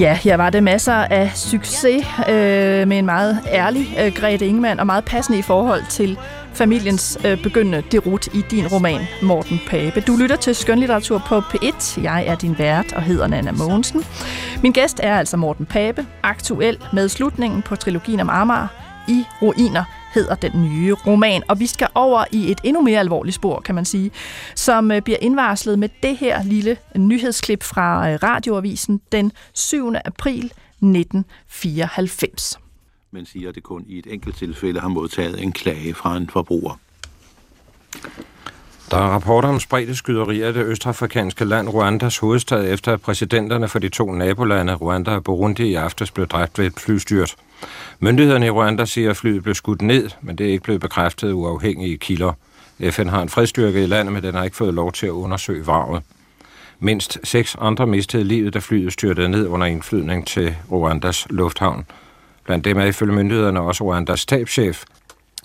[0.00, 4.80] Ja, her var det masser af succes øh, med en meget ærlig øh, Grete Ingemann
[4.80, 6.18] og meget passende i forhold til
[6.54, 10.00] familiens øh, begyndende derut i din roman, Morten Pape.
[10.00, 12.02] Du lytter til skønlitteratur på P1.
[12.02, 14.04] Jeg er din vært og hedder Nana Mogensen.
[14.62, 18.66] Min gæst er altså Morten Pape, aktuel med slutningen på trilogien om Amager
[19.08, 21.42] i ruiner hedder den nye roman.
[21.48, 24.10] Og vi skal over i et endnu mere alvorligt spor, kan man sige,
[24.54, 29.92] som øh, bliver indvarslet med det her lille nyhedsklip fra øh, radioavisen den 7.
[30.04, 32.58] april 1994.
[33.10, 36.30] Men siger, at det kun i et enkelt tilfælde har modtaget en klage fra en
[36.30, 36.78] forbruger.
[38.92, 43.68] Der er rapporter om spredte skyderier i det østafrikanske land Rwandas hovedstad, efter at præsidenterne
[43.68, 47.36] for de to nabolande, Rwanda og Burundi, i aftes blev dræbt ved et flystyrt.
[48.00, 51.32] Myndighederne i Rwanda siger, at flyet blev skudt ned, men det er ikke blevet bekræftet
[51.32, 52.32] uafhængige kilder.
[52.90, 55.66] FN har en fredstyrke i landet, men den har ikke fået lov til at undersøge
[55.66, 56.02] vraget.
[56.80, 61.86] Mindst seks andre mistede livet, da flyet styrtede ned under indflydning til Rwandas lufthavn.
[62.44, 64.84] Blandt dem er ifølge myndighederne også Rwandas stabschef,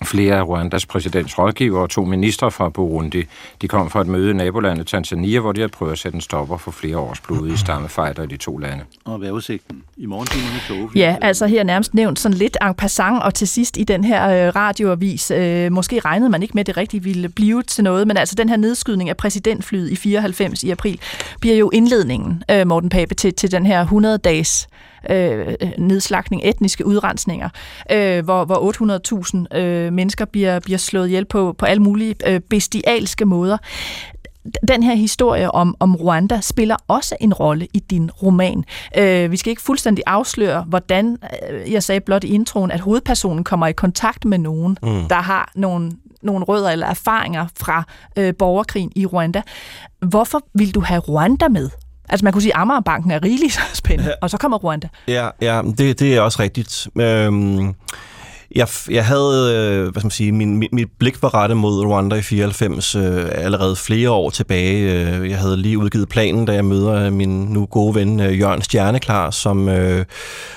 [0.04, 3.24] Flere af Rwandas præsidents rådgiver og to ministre fra Burundi,
[3.62, 6.20] de kom fra et møde i nabolandet Tanzania, hvor de havde prøvet at sætte en
[6.20, 8.84] stopper for flere års blodige stammefejder i de to lande.
[9.04, 9.82] Og hvad er udsigten?
[9.96, 13.76] I morgentimerne tog Ja, altså her nærmest nævnt sådan lidt en passant, og til sidst
[13.76, 17.28] i den her øh, radioavis, øh, måske regnede man ikke med, at det rigtigt ville
[17.28, 21.00] blive til noget, men altså den her nedskydning af præsidentflyet i 94 i april,
[21.40, 24.68] bliver jo indledningen, øh, Morten Pape, til, til den her 100-dages
[25.10, 27.48] øh, nedslagning, etniske udrensninger,
[27.92, 32.40] øh, hvor, hvor 800.000 øh, mennesker bliver, bliver slået ihjel på, på alle mulige øh,
[32.40, 33.56] bestialske måder.
[34.68, 38.64] den her historie om, om Rwanda spiller også en rolle i din roman.
[38.98, 41.18] Øh, vi skal ikke fuldstændig afsløre, hvordan,
[41.50, 45.08] øh, jeg sagde blot i introen, at hovedpersonen kommer i kontakt med nogen, mm.
[45.08, 47.82] der har nogle, nogle rødder eller erfaringer fra
[48.16, 49.42] øh, borgerkrigen i Rwanda.
[50.08, 51.70] Hvorfor vil du have Rwanda med?
[52.08, 54.88] Altså man kunne sige, at Amagerbanken er rigeligt spændende, og så kommer Rwanda.
[55.08, 56.88] Ja, ja det, det er også rigtigt.
[57.00, 57.74] Øhm,
[58.54, 61.84] jeg, jeg havde, øh, hvad skal man sige, min, mit, mit blik var rettet mod
[61.86, 64.92] Rwanda i 94 øh, allerede flere år tilbage.
[64.92, 68.62] Øh, jeg havde lige udgivet planen, da jeg møder min nu gode ven øh, Jørgen
[68.62, 70.04] Stjerneklar, som øh,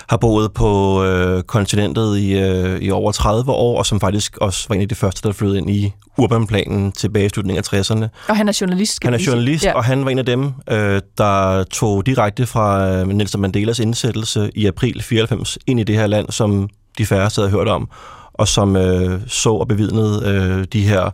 [0.10, 4.66] har boet på øh, kontinentet i, øh, i over 30 år, og som faktisk også
[4.70, 8.08] var en af de første, der flyttede ind i urbanplanen tilbage i slutningen af 60'erne.
[8.30, 9.04] Og han er journalist.
[9.04, 9.74] Han er journalist, ja.
[9.74, 14.52] og han var en af dem, øh, der tog direkte fra øh, Nelson Mandelas indsættelse
[14.56, 17.90] i april 94 ind i det her land, som de færreste havde hørt om,
[18.34, 21.10] og som øh, så og bevidnede øh, de her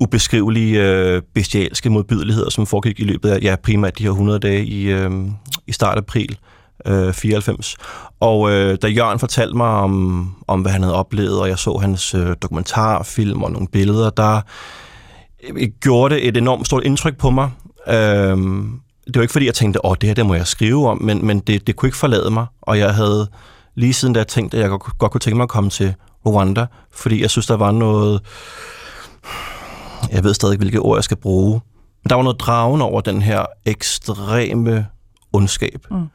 [0.00, 4.64] ubeskrivelige øh, bestialske modbydeligheder, som foregik i løbet af ja, primært de her 100 dage
[4.64, 5.10] i, øh,
[5.66, 6.38] i start april
[6.86, 7.76] øh, 94.
[8.20, 11.76] Og øh, da Jørgen fortalte mig om, om, hvad han havde oplevet, og jeg så
[11.76, 14.40] hans øh, dokumentarfilm og nogle billeder, der
[15.50, 17.50] øh, gjorde det et enormt stort indtryk på mig.
[17.88, 18.36] Øh,
[19.06, 21.26] det var ikke fordi, jeg tænkte, åh, det her det må jeg skrive om, men,
[21.26, 23.28] men det, det kunne ikke forlade mig, og jeg havde
[23.74, 25.94] lige siden da jeg tænkte, at jeg godt, godt kunne tænke mig at komme til
[26.26, 28.20] Rwanda, fordi jeg synes, der var noget...
[30.12, 31.60] Jeg ved stadig ikke, hvilke ord jeg skal bruge.
[32.02, 34.86] Men der var noget dragen over den her ekstreme
[35.32, 36.06] ondskab, mm.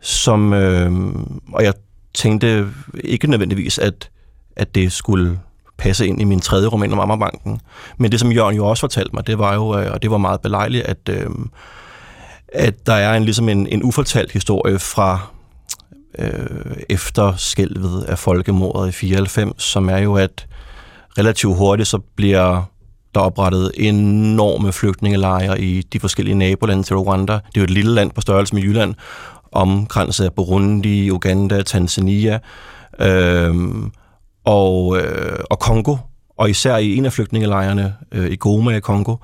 [0.00, 0.52] som...
[0.52, 0.92] Øh,
[1.52, 1.74] og jeg
[2.14, 2.66] tænkte
[3.04, 4.10] ikke nødvendigvis, at,
[4.56, 5.40] at det skulle
[5.78, 7.60] passe ind i min tredje roman om Ammerbanken.
[7.98, 10.18] Men det, som Jørgen jo også fortalte mig, det var jo, øh, og det var
[10.18, 11.30] meget belejligt, at, øh,
[12.48, 15.33] at der er en, ligesom en, en ufortalt historie fra
[16.18, 20.46] øh, efter skælvet af folkemordet i 94, som er jo, at
[21.18, 22.70] relativt hurtigt så bliver
[23.14, 27.32] der oprettet enorme flygtningelejre i de forskellige nabolande til Rwanda.
[27.32, 28.94] Det er jo et lille land på størrelse med Jylland,
[29.52, 32.38] omkranset af Burundi, Uganda, Tanzania
[33.00, 33.54] øh,
[34.44, 35.96] og, øh, og Kongo.
[36.38, 39.16] Og især i en af flygtningelejrene øh, i Goma i Kongo,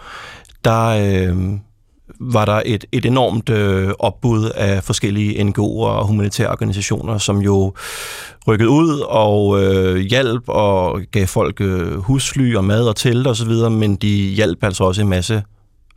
[0.64, 1.59] der, øh,
[2.20, 7.75] var der et, et enormt øh, opbud af forskellige NGO'er og humanitære organisationer, som jo
[8.46, 13.37] rykkede ud og øh, hjalp og gav folk øh, husly og mad og telt og
[13.37, 15.42] så videre, men de hjalp altså også en masse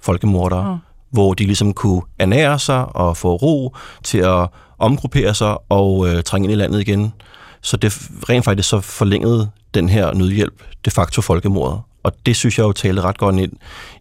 [0.01, 0.79] folkemordere, mm.
[1.11, 4.47] hvor de ligesom kunne ernære sig og få ro til at
[4.79, 7.13] omgruppere sig og øh, trænge ind i landet igen.
[7.61, 11.79] Så det rent faktisk så forlængede den her nødhjælp de facto folkemordet.
[12.03, 13.51] Og det synes jeg jo talte ret godt ind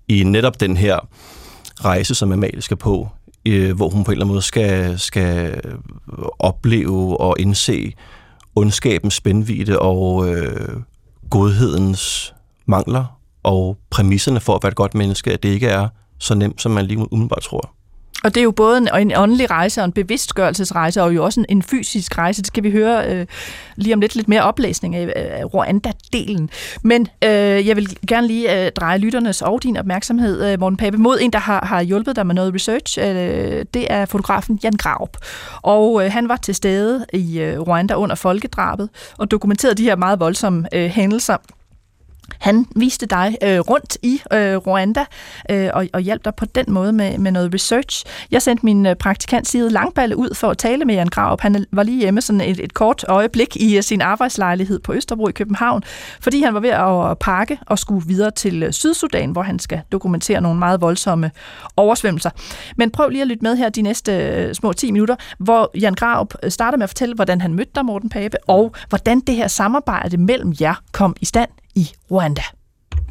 [0.09, 0.99] i netop den her
[1.85, 3.09] rejse, som Amalie skal på,
[3.47, 5.61] øh, hvor hun på en eller anden måde skal, skal
[6.39, 7.93] opleve og indse
[8.55, 10.77] ondskabens spændvide og øh,
[11.31, 12.35] godhedens
[12.67, 16.63] mangler og præmisserne for at være et godt menneske, at det ikke er så nemt,
[16.63, 17.75] som man lige umiddelbart tror.
[18.25, 21.41] Og det er jo både en, en åndelig rejse og en bevidstgørelsesrejse, og jo også
[21.41, 22.43] en, en fysisk rejse.
[22.43, 23.27] Det skal vi høre øh,
[23.77, 26.49] lige om lidt, lidt mere oplæsning af øh, Rwanda-delen.
[26.83, 30.97] Men øh, jeg vil gerne lige øh, dreje lytternes og din opmærksomhed, øh, Morten Pape,
[30.97, 32.99] mod en, der har, har hjulpet dig med noget research.
[32.99, 35.17] Øh, det er fotografen Jan Graup.
[35.63, 39.97] Og øh, han var til stede i øh, Rwanda under folkedrabet og dokumenterede de her
[39.97, 41.37] meget voldsomme øh, hændelser
[42.39, 45.05] han viste dig øh, rundt i øh, Rwanda
[45.51, 48.05] øh, og, og hjalp dig på den måde med, med noget research.
[48.31, 51.41] Jeg sendte min øh, praktikant Side Langballe ud for at tale med Jan Graup.
[51.41, 55.29] Han var lige hjemme sådan et, et kort øjeblik i uh, sin arbejdslejlighed på Østerbro
[55.29, 55.83] i København,
[56.21, 59.59] fordi han var ved at øh, pakke og skulle videre til øh, Sydsudan, hvor han
[59.59, 61.31] skal dokumentere nogle meget voldsomme
[61.77, 62.31] oversvømmelser.
[62.77, 65.95] Men prøv lige at lytte med her de næste øh, små 10 minutter, hvor Jan
[65.95, 69.35] Graup øh, starter med at fortælle, hvordan han mødte dig, Morten Pape, og hvordan det
[69.35, 72.43] her samarbejde mellem jer kom i stand i Rwanda.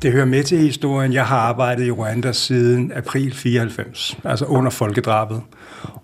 [0.01, 1.13] Det hører med til historien.
[1.13, 5.41] Jeg har arbejdet i Rwanda siden april 94, altså under folkedrabet,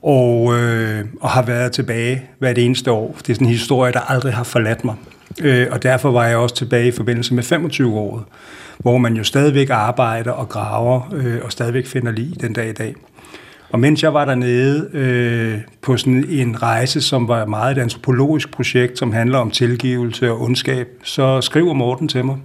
[0.02, 3.16] og, øh, og har været tilbage hvert eneste år.
[3.18, 4.96] Det er sådan en historie, der aldrig har forladt mig.
[5.42, 8.24] Øh, og derfor var jeg også tilbage i forbindelse med 25-året,
[8.78, 12.74] hvor man jo stadigvæk arbejder og graver øh, og stadigvæk finder lige den dag i
[12.74, 12.96] dag.
[13.70, 18.52] Og mens jeg var dernede øh, på sådan en rejse, som var meget et antropologisk
[18.52, 22.38] projekt, som handler om tilgivelse og ondskab, så skriver Morten til mig,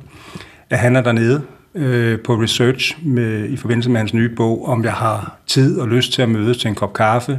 [0.70, 1.42] at han er dernede
[1.74, 5.88] øh, på research med, i forbindelse med hans nye bog, om jeg har tid og
[5.88, 7.38] lyst til at mødes til en kop kaffe,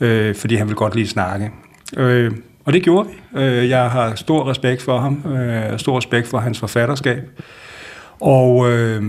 [0.00, 1.50] øh, fordi han vil godt lige snakke.
[1.96, 2.32] Øh,
[2.64, 3.40] og det gjorde vi.
[3.40, 7.40] Øh, jeg har stor respekt for ham, øh, stor respekt for hans forfatterskab.
[8.20, 8.70] Og...
[8.70, 9.02] Øh,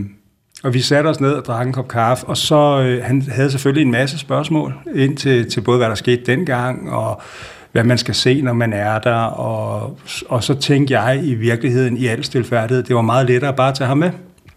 [0.63, 3.52] og vi satte os ned og drak en kop kaffe, og så øh, han havde
[3.52, 7.21] selvfølgelig en masse spørgsmål ind til, til både, hvad der skete dengang, og
[7.71, 9.21] hvad man skal se, når man er der.
[9.21, 9.97] Og,
[10.30, 13.76] og så tænkte jeg i virkeligheden i al stilfærdighed, det var meget lettere bare at
[13.76, 14.12] tage ham med,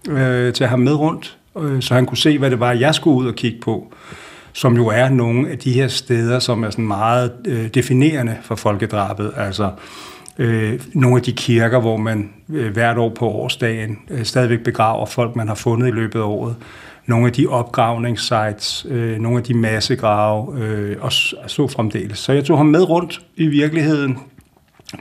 [0.09, 3.17] øh, tage ham med rundt øh, så han kunne se, hvad det var, jeg skulle
[3.17, 3.93] ud og kigge på,
[4.53, 8.55] som jo er nogle af de her steder, som er sådan meget øh, definerende for
[8.55, 9.33] folkedrabet.
[9.37, 9.71] Altså
[10.39, 15.07] øh, nogle af de kirker, hvor man øh, hvert år på årsdagen øh, stadigvæk begraver
[15.07, 16.57] folk, man har fundet i løbet af året.
[17.07, 22.19] Nogle af de opgravningssites, øh, nogle af de massegrave øh, og så fremdeles.
[22.19, 24.19] Så jeg tog ham med rundt i virkeligheden,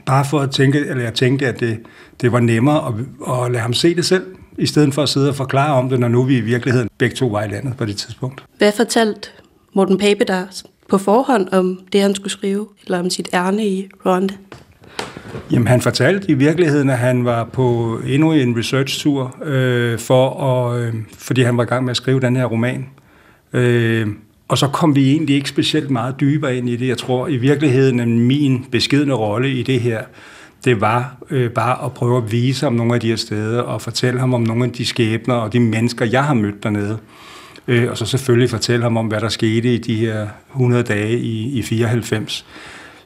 [0.06, 1.78] bare for at tænke, eller jeg tænkte, at det,
[2.20, 2.94] det var nemmere at,
[3.44, 4.24] at lade ham se det selv,
[4.58, 7.16] i stedet for at sidde og forklare om det, når nu vi i virkeligheden begge
[7.16, 8.44] to var i landet på det tidspunkt.
[8.58, 9.28] Hvad fortalte
[9.72, 13.88] Morten Pape der på forhånd om det, han skulle skrive, eller om sit ærne i
[14.06, 14.34] Rwanda?
[15.52, 20.80] Jamen, han fortalte i virkeligheden, at han var på endnu en research-tur, øh, for at,
[20.80, 22.86] øh, fordi han var i gang med at skrive den her roman.
[23.52, 24.06] Øh,
[24.48, 26.88] og så kom vi egentlig ikke specielt meget dybere ind i det.
[26.88, 30.02] Jeg tror i virkeligheden, at min beskedende rolle i det her,
[30.64, 33.82] det var øh, bare at prøve at vise om nogle af de her steder, og
[33.82, 36.98] fortælle ham om nogle af de skæbner og de mennesker, jeg har mødt dernede.
[37.68, 41.18] Øh, og så selvfølgelig fortælle ham om, hvad der skete i de her 100 dage
[41.18, 42.46] i, i 94.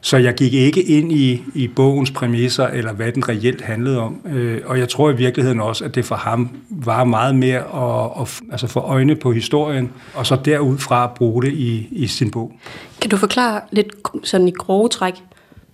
[0.01, 4.21] Så jeg gik ikke ind i, i bogens præmisser, eller hvad den reelt handlede om.
[4.25, 8.21] Øh, og jeg tror i virkeligheden også, at det for ham var meget mere at,
[8.21, 12.53] at altså få øjne på historien, og så derudfra bruge det i, i sin bog.
[13.01, 13.87] Kan du forklare lidt
[14.23, 15.13] sådan i grove træk,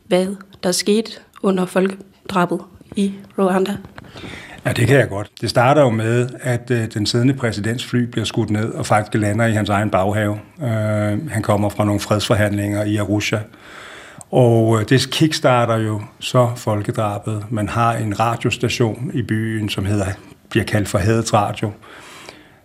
[0.07, 0.27] hvad
[0.63, 1.11] der skete
[1.43, 2.59] under folkedrabet
[2.95, 3.77] i Rwanda?
[4.65, 5.27] Ja, det kan jeg godt.
[5.41, 9.13] Det starter jo med, at øh, den siddende præsidents fly bliver skudt ned og faktisk
[9.13, 10.39] lander i hans egen baghave.
[10.61, 13.37] Øh, han kommer fra nogle fredsforhandlinger i Arusha.
[14.31, 17.45] Og øh, det kickstarter jo så folkedrabet.
[17.49, 20.05] Man har en radiostation i byen, som hedder,
[20.49, 21.71] bliver kaldt for Hadet Radio,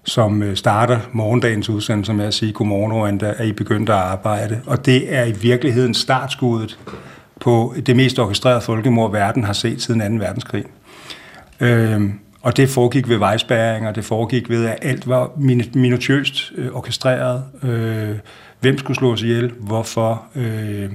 [0.04, 4.60] som øh, starter morgendagens udsendelse med at sige, godmorgen Rwanda, er I begyndt at arbejde?
[4.66, 6.78] Og det er i virkeligheden startskuddet
[7.40, 10.24] på det mest orkestrerede folkemord, verden har set siden 2.
[10.24, 10.64] verdenskrig.
[11.60, 15.30] Øhm, og det foregik ved vejspæringer, det foregik ved, at alt var
[15.74, 17.44] minutiøst øh, orkestreret.
[17.62, 18.18] Øh,
[18.60, 20.90] hvem skulle slås ihjel, hvorfor, øh,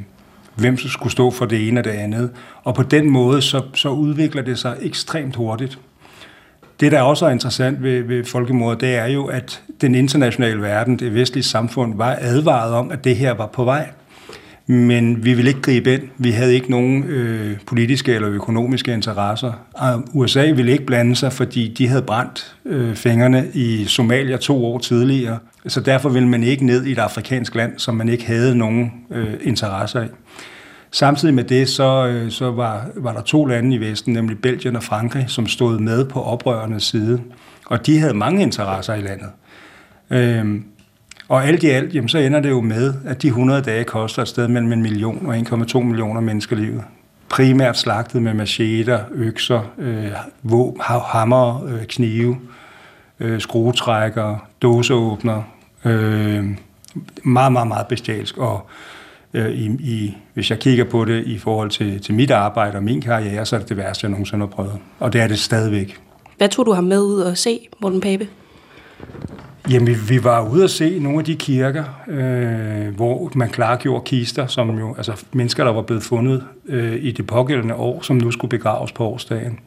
[0.55, 2.29] hvem skulle stå for det ene og det andet.
[2.63, 5.79] Og på den måde, så, så udvikler det sig ekstremt hurtigt.
[6.79, 10.99] Det, der også er interessant ved, ved folkemordet, det er jo, at den internationale verden,
[10.99, 13.89] det vestlige samfund, var advaret om, at det her var på vej
[14.67, 16.03] men vi ville ikke gribe ind.
[16.17, 19.53] Vi havde ikke nogen øh, politiske eller økonomiske interesser.
[19.73, 24.65] Og USA ville ikke blande sig, fordi de havde brændt øh, fingrene i Somalia to
[24.65, 25.37] år tidligere.
[25.67, 28.91] Så derfor ville man ikke ned i et afrikansk land, som man ikke havde nogen
[29.11, 30.07] øh, interesser i.
[30.91, 34.75] Samtidig med det, så, øh, så var, var der to lande i Vesten, nemlig Belgien
[34.75, 37.21] og Frankrig, som stod med på oprørernes side.
[37.65, 39.29] Og de havde mange interesser i landet.
[40.09, 40.61] Øh,
[41.27, 44.21] og alt i alt, jamen, så ender det jo med, at de 100 dage koster
[44.21, 46.83] et sted mellem en million og 1,2 millioner menneskelivet.
[47.29, 50.11] Primært slagtet med macheter, økser, øh,
[50.43, 52.37] våb, hammer, øh, knive,
[53.19, 55.43] øh, skruetrækker, dåseåbner.
[55.85, 56.45] Øh,
[57.23, 58.37] meget, meget, meget bestialsk.
[58.37, 58.67] Og
[59.33, 62.83] øh, i, i, hvis jeg kigger på det i forhold til, til mit arbejde og
[62.83, 64.79] min karriere, så er det det værste, jeg nogensinde har prøvet.
[64.99, 65.99] Og det er det stadigvæk.
[66.37, 68.27] Hvad tog du ham med ud og se, Morten Pape?
[69.69, 74.03] Jamen, vi, vi var ude at se nogle af de kirker, øh, hvor man klargjorde
[74.05, 78.15] kister, som jo, altså mennesker, der var blevet fundet øh, i det pågældende år, som
[78.15, 79.59] nu skulle begraves på årsdagen.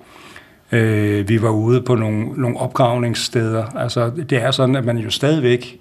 [0.73, 3.65] Øh, vi var ude på nogle, nogle opgravningssteder.
[3.65, 5.79] Altså, det er sådan, at man jo stadigvæk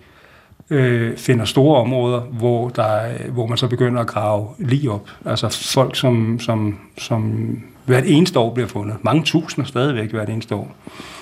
[0.69, 3.01] øh, finder store områder, hvor, der,
[3.31, 5.09] hvor man så begynder at grave lige op.
[5.25, 7.51] Altså folk, som, som, som
[7.85, 8.95] hvert eneste år bliver fundet.
[9.01, 10.75] Mange tusinder stadigvæk hvert eneste år.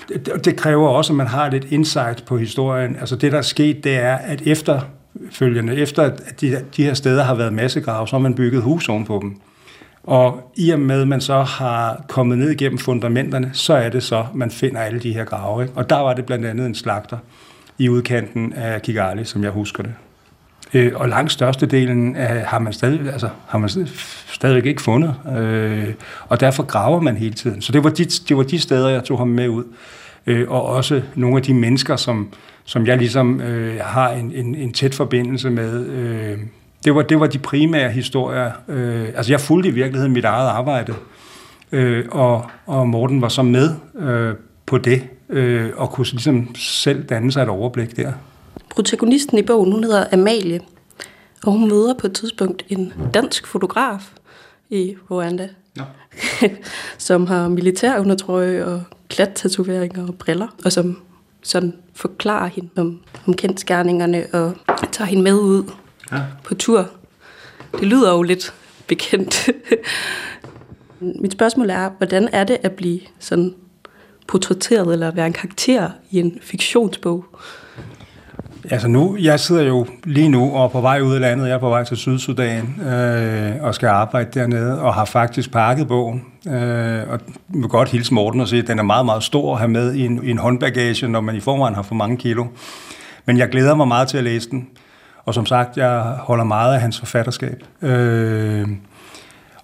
[0.08, 2.96] Det, det kræver også, at man har lidt insight på historien.
[2.96, 7.24] Altså det, der er sket, det er, at efterfølgende, efter at de, de her steder
[7.24, 9.40] har været massegrave, så har man bygget hus ovenpå dem.
[10.02, 14.02] Og i og med, at man så har kommet ned igennem fundamenterne, så er det
[14.02, 15.62] så, man finder alle de her grave.
[15.62, 15.74] Ikke?
[15.76, 17.16] Og der var det blandt andet en slagter
[17.78, 19.92] i udkanten af Kigali, som jeg husker det.
[20.74, 23.70] Øh, og langt størstedelen af, har man stadig, altså, har man
[24.26, 25.14] stadig ikke fundet.
[25.38, 25.88] Øh,
[26.28, 27.62] og derfor graver man hele tiden.
[27.62, 29.64] Så det var de, det var de steder, jeg tog ham med ud.
[30.26, 32.28] Øh, og også nogle af de mennesker, som,
[32.64, 35.86] som jeg ligesom øh, har en, en, en tæt forbindelse med.
[35.86, 36.38] Øh,
[36.84, 38.50] det, var, det var de primære historier.
[38.68, 40.94] Øh, altså jeg fulgte i virkeligheden mit eget arbejde.
[41.72, 44.34] Øh, og, og Morten var så med øh,
[44.66, 48.12] på det, øh, og kunne ligesom selv danne sig et overblik der.
[48.70, 50.60] Protagonisten i bogen, hun hedder Amalie,
[51.44, 54.12] og hun møder på et tidspunkt en dansk fotograf
[54.70, 55.84] i Rwanda, ja.
[56.98, 61.02] som har militærundertrøje og klat-tatoveringer og briller, og som
[61.42, 64.54] sådan forklarer hende om, om kendskærningerne og
[64.92, 65.70] tager hende med ud
[66.12, 66.22] ja.
[66.44, 66.90] på tur.
[67.72, 68.54] Det lyder jo lidt
[68.86, 69.50] bekendt.
[71.20, 73.54] Mit spørgsmål er, hvordan er det at blive sådan
[74.28, 77.24] portrætteret eller være en karakter i en fiktionsbog?
[78.70, 81.46] Altså nu, jeg sidder jo lige nu og er på vej ud af landet.
[81.46, 85.88] Jeg er på vej til Sydsudan øh, og skal arbejde dernede og har faktisk pakket
[85.88, 86.24] bogen.
[86.48, 89.58] Øh, og vil godt hilse Morten og sige, at den er meget, meget stor at
[89.58, 92.46] have med i en, i en håndbagage, når man i forvejen har for mange kilo.
[93.26, 94.68] Men jeg glæder mig meget til at læse den.
[95.24, 97.62] Og som sagt, jeg holder meget af hans forfatterskab.
[97.82, 98.68] Øh,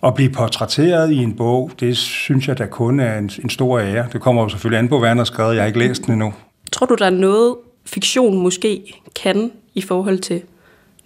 [0.02, 3.78] at blive portrætteret i en bog, det synes jeg da kun er en, en stor
[3.78, 4.06] ære.
[4.12, 5.54] Det kommer jo selvfølgelig an på, hvad han har skrevet.
[5.54, 6.34] Jeg har ikke læst den endnu.
[6.72, 10.42] Tror du, der er noget, fiktion måske kan i forhold til,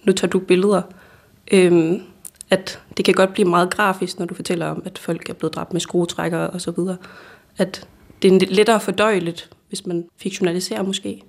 [0.03, 0.81] nu tager du billeder,
[1.51, 2.01] øhm,
[2.49, 5.55] at det kan godt blive meget grafisk, når du fortæller om, at folk er blevet
[5.55, 6.97] dræbt med skruetrækker og så videre.
[7.57, 7.87] At
[8.21, 11.21] det er lettere fordøjeligt, hvis man fiktionaliserer måske.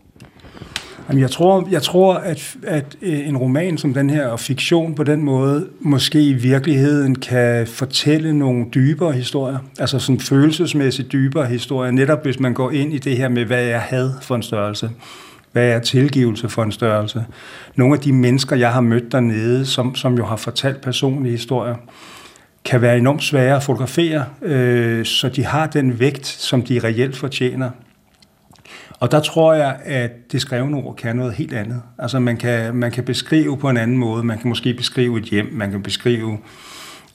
[1.08, 4.94] Jamen, jeg tror, jeg tror at, at øh, en roman som den her, og fiktion
[4.94, 9.58] på den måde, måske i virkeligheden kan fortælle nogle dybere historier.
[9.78, 13.62] Altså sådan følelsesmæssigt dybere historier, netop hvis man går ind i det her med, hvad
[13.62, 14.90] jeg had for en størrelse.
[15.52, 17.24] Hvad er tilgivelse for en størrelse?
[17.76, 21.74] Nogle af de mennesker, jeg har mødt dernede, som, som jo har fortalt personlige historier,
[22.64, 27.16] kan være enormt svære at fotografere, øh, så de har den vægt, som de reelt
[27.16, 27.70] fortjener.
[29.00, 31.82] Og der tror jeg, at det skrevne ord kan noget helt andet.
[31.98, 34.24] Altså man kan, man kan beskrive på en anden måde.
[34.24, 36.38] Man kan måske beskrive et hjem, man kan beskrive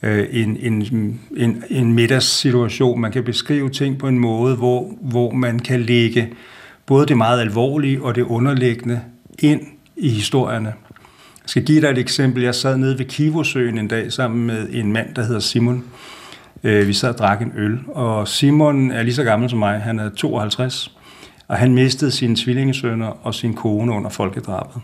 [0.02, 5.30] øh, en, en, en, en middagssituation, man kan beskrive ting på en måde, hvor, hvor
[5.30, 6.32] man kan lægge
[6.86, 9.00] både det meget alvorlige og det underliggende
[9.38, 9.60] ind
[9.96, 10.68] i historierne.
[11.42, 12.42] Jeg skal give dig et eksempel.
[12.42, 15.84] Jeg sad nede ved Kivosøen en dag sammen med en mand, der hedder Simon.
[16.64, 19.80] Øh, vi sad og drak en øl, og Simon er lige så gammel som mig.
[19.80, 20.96] Han er 52,
[21.48, 24.82] og han mistede sine tvillingesønner og sin kone under folkedrabet.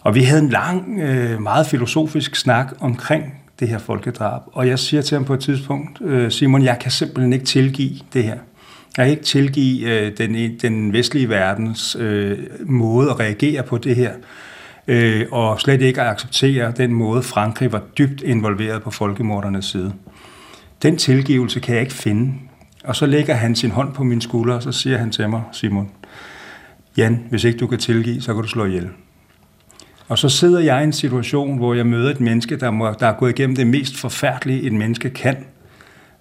[0.00, 4.40] Og vi havde en lang, øh, meget filosofisk snak omkring det her folkedrab.
[4.52, 7.94] Og jeg siger til ham på et tidspunkt, øh, Simon, jeg kan simpelthen ikke tilgive
[8.12, 8.38] det her.
[8.96, 11.96] Jeg kan ikke tilgive øh, den, den vestlige verdens
[12.66, 14.12] måde at reagere på det her,
[14.88, 19.92] øh, og slet ikke at acceptere den måde, Frankrig var dybt involveret på folkemordernes side.
[20.82, 22.34] Den tilgivelse kan jeg ikke finde.
[22.88, 25.42] Og så lægger han sin hånd på min skulder, og så siger han til mig,
[25.52, 25.90] Simon,
[26.96, 28.88] Jan, hvis ikke du kan tilgive, så kan du slå ihjel.
[30.08, 33.06] Og så sidder jeg i en situation, hvor jeg møder et menneske, der, må, der
[33.06, 35.36] er gået igennem det mest forfærdelige, et menneske kan–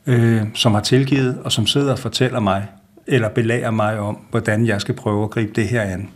[0.08, 2.68] øh, som har tilgivet, og som sidder og fortæller mig,
[3.08, 6.10] eller belærer mig om, hvordan jeg skal prøve at gribe det her an.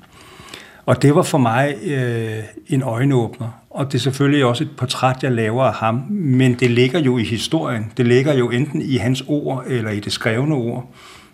[0.86, 5.24] Og det var for mig øh, en øjenåbner, og det er selvfølgelig også et portræt,
[5.24, 7.92] jeg laver af ham, men det ligger jo i historien.
[7.98, 10.90] Det ligger jo enten i hans ord eller i det skrevne ord,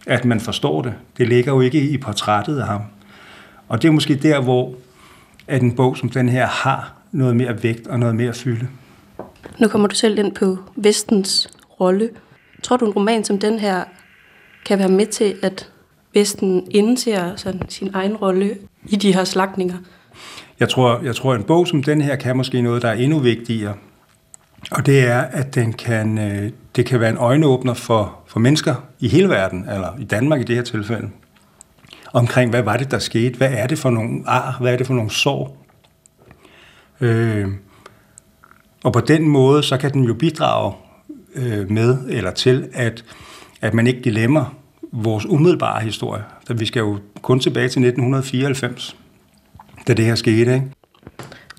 [0.08, 0.94] at man forstår det.
[1.18, 2.82] Det ligger jo ikke i portrættet af ham.
[3.68, 4.74] Og det er måske der, hvor
[5.48, 8.68] at en bog som den her har noget mere vægt og noget mere fylde.
[9.60, 12.10] Nu kommer du selv ind på vestens rolle
[12.64, 13.84] Tror du, en roman som den her
[14.66, 15.70] kan være med til, at
[16.14, 18.58] Vesten indser sådan sin egen rolle
[18.90, 19.78] i de her slagtninger?
[20.60, 23.20] Jeg tror, jeg tror, en bog som den her kan måske noget, der er endnu
[23.20, 23.74] vigtigere.
[24.72, 28.76] Og det er, at den kan, øh, det kan være en øjenåbner for, for mennesker
[29.00, 31.10] i hele verden, eller i Danmark i det her tilfælde,
[32.14, 33.38] omkring, hvad var det, der skete?
[33.38, 34.58] Hvad er det for nogle ar?
[34.62, 35.66] Hvad er det for nogle sår?
[37.02, 37.48] Øh,
[38.84, 40.74] og på den måde, så kan den jo bidrage
[41.36, 43.06] øh, med eller til, at,
[43.62, 44.56] at man ikke glemmer
[44.92, 46.24] vores umiddelbare historie.
[46.48, 48.96] Så vi skal jo kun tilbage til 1994,
[49.88, 50.54] da det her skete.
[50.54, 50.66] Ikke?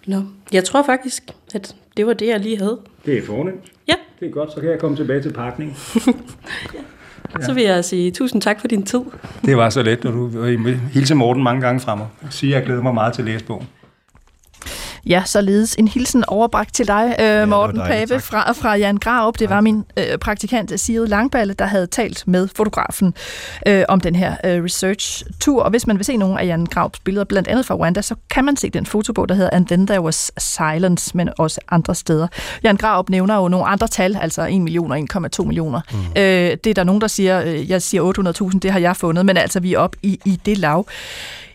[0.07, 0.23] Nå,
[0.53, 1.23] jeg tror faktisk,
[1.55, 2.79] at det var det, jeg lige havde.
[3.07, 3.73] Det er fornemt.
[3.89, 3.95] Ja.
[4.21, 5.77] Det er godt, så kan jeg komme tilbage til pakning.
[6.75, 7.41] ja.
[7.41, 9.01] Så vil jeg sige tusind tak for din tid.
[9.45, 10.43] Det var så let, når du
[10.93, 12.05] hilse Morten mange gange fremme.
[12.23, 13.69] Jeg siger, at jeg glæder mig meget til at læse bogen.
[15.07, 19.39] Ja, således en hilsen overbragt til dig, øh, Morten ja, Pape fra, fra Jan Graup.
[19.39, 23.15] Det var min øh, praktikant Sigrid Langballe, der havde talt med fotografen
[23.67, 25.63] øh, om den her øh, research-tur.
[25.63, 28.15] Og hvis man vil se nogle af Jan Graups billeder, blandt andet fra Rwanda, så
[28.31, 31.95] kan man se den fotobog, der hedder And Then There Was Silence, men også andre
[31.95, 32.29] steder.
[32.63, 35.81] Jan Graup nævner jo nogle andre tal, altså 1 million og 1,2 millioner.
[35.93, 35.99] Mm.
[36.17, 39.27] Øh, det er der nogen, der siger, øh, jeg siger 800.000, det har jeg fundet,
[39.27, 40.87] men altså vi er op i, i det lav.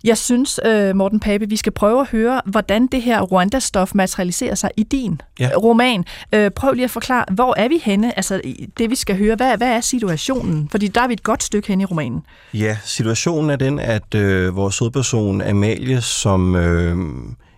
[0.03, 4.55] Jeg synes, øh, Morten Pape, vi skal prøve at høre, hvordan det her Rwanda-stof materialiserer
[4.55, 5.49] sig i din ja.
[5.57, 6.05] roman.
[6.33, 8.17] Øh, prøv lige at forklare, hvor er vi henne?
[8.17, 8.41] Altså,
[8.77, 10.69] det vi skal høre, hvad, hvad er situationen?
[10.71, 12.25] Fordi der er vi et godt stykke hen i romanen.
[12.53, 16.55] Ja, situationen er den, at øh, vores hovedperson Amalie, som...
[16.55, 16.97] Øh,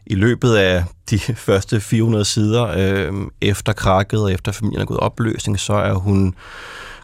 [0.07, 4.99] i løbet af de første 400 sider øh, efter krakket og efter familien er gået
[4.99, 6.35] opløsning, så er hun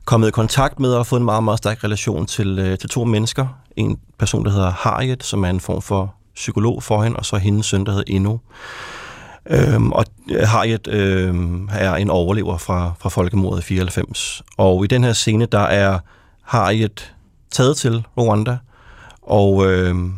[0.06, 3.04] kommet i kontakt med og fået en meget, meget stærk relation til, øh, til to
[3.04, 3.48] mennesker.
[3.76, 7.36] En person, der hedder Harriet, som er en form for psykolog for hende, og så
[7.36, 8.38] hendes søn, der hedder Eno.
[9.50, 14.44] Øhm, og øh, Harriet øhm, er en overlever fra, fra folkemordet i 94.
[14.58, 16.00] Og i den her scene, der er
[16.44, 17.14] Harriet
[17.52, 18.58] taget til Rwanda,
[19.22, 20.14] og, øhm,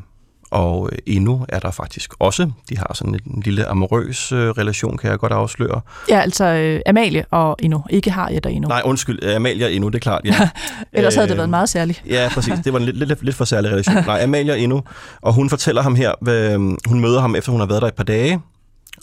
[0.54, 2.52] og endnu er der faktisk også.
[2.70, 5.82] De har sådan en lille amorøs øh, relation, kan jeg godt afsløre.
[6.10, 7.84] Ja, altså øh, Amalie og endnu.
[7.90, 8.68] Ikke har jeg der endnu.
[8.68, 10.22] Nej, undskyld, Amalie og endnu, det er klart.
[10.26, 10.50] Ja.
[10.94, 12.04] Ellers havde det været meget særligt.
[12.10, 12.54] Ja, præcis.
[12.64, 13.96] Det var en lidt, lidt, lidt for særlig relation.
[13.96, 14.84] Nej, Amalie endnu.
[15.22, 17.94] Og hun fortæller ham her, hvad, hun møder ham efter hun har været der et
[17.94, 18.42] par dage,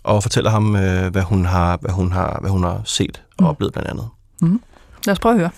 [0.04, 3.44] og fortæller ham, øh, hvad hun har, hvad hun har, hvad hun har set og
[3.44, 3.48] mm.
[3.48, 4.08] oplevet blandt andet.
[4.42, 4.60] Mm.
[5.06, 5.50] Lad os prøve at høre.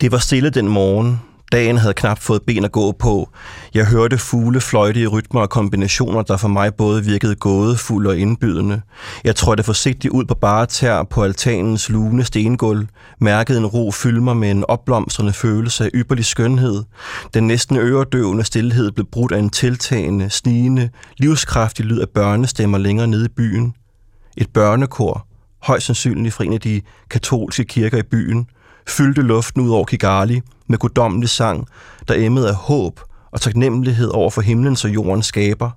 [0.00, 1.20] Det var stille den morgen.
[1.54, 3.28] Dagen havde knap fået ben at gå på.
[3.74, 8.18] Jeg hørte fugle fløjte i rytmer og kombinationer, der for mig både virkede gådefulde og
[8.18, 8.80] indbydende.
[9.24, 12.86] Jeg trådte forsigtigt ud på bare tær på altanens lune stengulv,
[13.20, 16.82] mærkede en ro fylde mig med en opblomstrende følelse af ypperlig skønhed.
[17.34, 23.06] Den næsten øredøvende stillhed blev brudt af en tiltagende, snigende, livskraftig lyd af børnestemmer længere
[23.06, 23.74] nede i byen.
[24.36, 25.26] Et børnekor,
[25.62, 26.80] højst sandsynligt fra en af de
[27.10, 28.46] katolske kirker i byen,
[28.88, 31.66] fyldte luften ud over Kigali med guddommelig sang,
[32.08, 33.00] der emmede af håb
[33.32, 35.70] og taknemmelighed over for himlens og jordens skaber.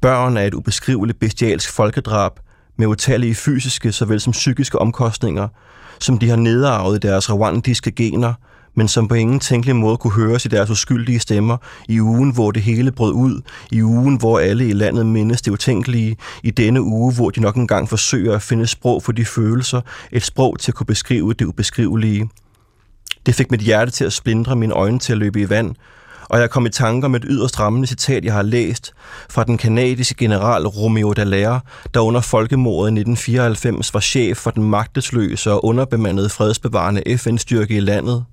[0.00, 2.32] Børn er et ubeskriveligt bestialsk folkedrab
[2.76, 5.48] med utallige fysiske såvel som psykiske omkostninger,
[6.00, 8.34] som de har nedarvet i deres rwandiske gener,
[8.74, 11.56] men som på ingen tænkelig måde kunne høres i deres uskyldige stemmer
[11.88, 13.40] i ugen, hvor det hele brød ud,
[13.72, 17.56] i ugen, hvor alle i landet mindes det utænkelige, i denne uge, hvor de nok
[17.56, 19.80] engang forsøger at finde sprog for de følelser,
[20.12, 22.28] et sprog til at kunne beskrive det ubeskrivelige.
[23.28, 25.74] Det fik mit hjerte til at splindre, mine øjne til at løbe i vand,
[26.28, 28.92] og jeg kom i tanker med et yderst rammende citat, jeg har læst
[29.30, 31.60] fra den kanadiske general Romeo Dallaire,
[31.94, 37.80] der under folkemordet i 1994 var chef for den magtesløse og underbemandede fredsbevarende FN-styrke i
[37.80, 38.24] landet.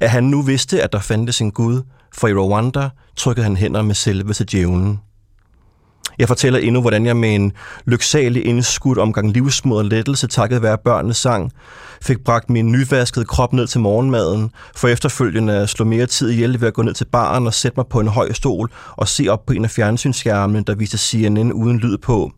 [0.00, 1.82] At han nu vidste, at der fandtes en Gud,
[2.14, 5.00] for i Rwanda trykkede han hænder med selve til djævlen.
[6.18, 7.52] Jeg fortæller endnu, hvordan jeg med en
[7.86, 11.52] lyksalig indskudt omgang livsmod og lettelse, takket være børnenes sang,
[12.02, 16.60] fik bragt min nyvaskede krop ned til morgenmaden, for efterfølgende at slå mere tid ihjel
[16.60, 19.28] ved at gå ned til baren og sætte mig på en høj stol og se
[19.28, 22.32] op på en af fjernsynsskærmene, der viste CNN uden lyd på.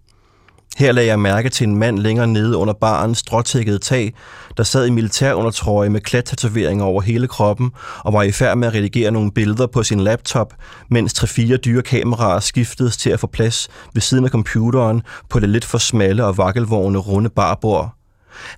[0.77, 4.14] Her lagde jeg mærke til en mand længere nede under barens stråtækkede tag,
[4.57, 8.75] der sad i militærundertrøje med klattatoveringer over hele kroppen og var i færd med at
[8.75, 10.55] redigere nogle billeder på sin laptop,
[10.91, 15.49] mens tre-fire dyre kameraer skiftedes til at få plads ved siden af computeren på det
[15.49, 17.95] lidt for smalle og vakkelvogne runde barbord.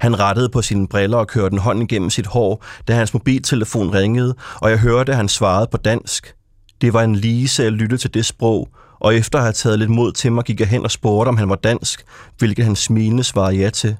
[0.00, 3.94] Han rettede på sine briller og kørte en hånd igennem sit hår, da hans mobiltelefon
[3.94, 6.34] ringede, og jeg hørte, at han svarede på dansk.
[6.80, 8.68] Det var en lise at lytte til det sprog,
[9.01, 11.36] og efter at have taget lidt mod til mig, gik jeg hen og spurgte, om
[11.36, 12.05] han var dansk,
[12.38, 13.97] hvilket han smilende svarede ja til.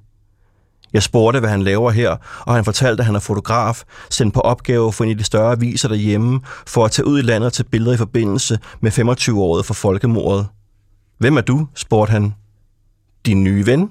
[0.93, 2.17] Jeg spurgte, hvad han laver her,
[2.47, 5.53] og han fortalte, at han er fotograf, sendt på opgave for en af de større
[5.53, 9.75] aviser derhjemme, for at tage ud i landet til billeder i forbindelse med 25-året for
[9.75, 10.47] folkemordet.
[11.19, 11.69] Hvem er du?
[11.75, 12.35] spurgte han.
[13.27, 13.91] Din nye ven,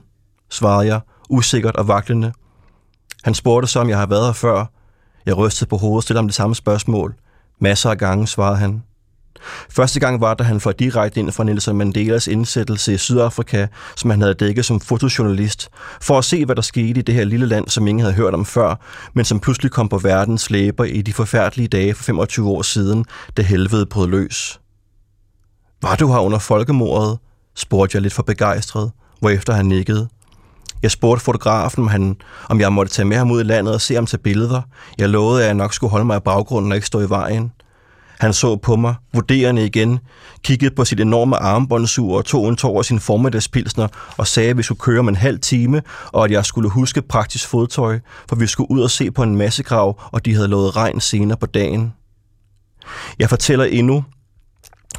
[0.49, 0.99] svarede jeg,
[1.29, 2.33] usikkert og vaklende.
[3.23, 4.65] Han spurgte så, om jeg har været her før.
[5.25, 7.15] Jeg rystede på hovedet og stillede ham det samme spørgsmål.
[7.59, 8.83] Masser af gange, svarede han.
[9.69, 14.09] Første gang var, da han fløj direkte ind fra Nelson Mandelas indsættelse i Sydafrika, som
[14.09, 15.69] han havde dækket som fotojournalist,
[16.01, 18.33] for at se, hvad der skete i det her lille land, som ingen havde hørt
[18.33, 18.75] om før,
[19.13, 23.05] men som pludselig kom på verdens læber i de forfærdelige dage for 25 år siden,
[23.37, 24.59] da helvede brød løs.
[25.81, 27.17] Var du her under folkemordet?
[27.55, 30.07] spurgte jeg lidt for begejstret, hvorefter han nikkede.
[30.81, 32.17] Jeg spurgte fotografen, om, han,
[32.49, 34.61] om jeg måtte tage med ham ud i landet og se ham til billeder.
[34.97, 37.51] Jeg lovede, at jeg nok skulle holde mig i baggrunden og ikke stå i vejen.
[38.19, 39.99] Han så på mig, vurderende igen,
[40.43, 43.87] kiggede på sit enorme armbåndsur og tog en tår af sin formiddagspilsner
[44.17, 47.01] og sagde, at vi skulle køre om en halv time, og at jeg skulle huske
[47.01, 47.99] praktisk fodtøj,
[48.29, 51.01] for vi skulle ud og se på en masse grav, og de havde lovet regn
[51.01, 51.93] senere på dagen.
[53.19, 54.03] Jeg fortæller endnu,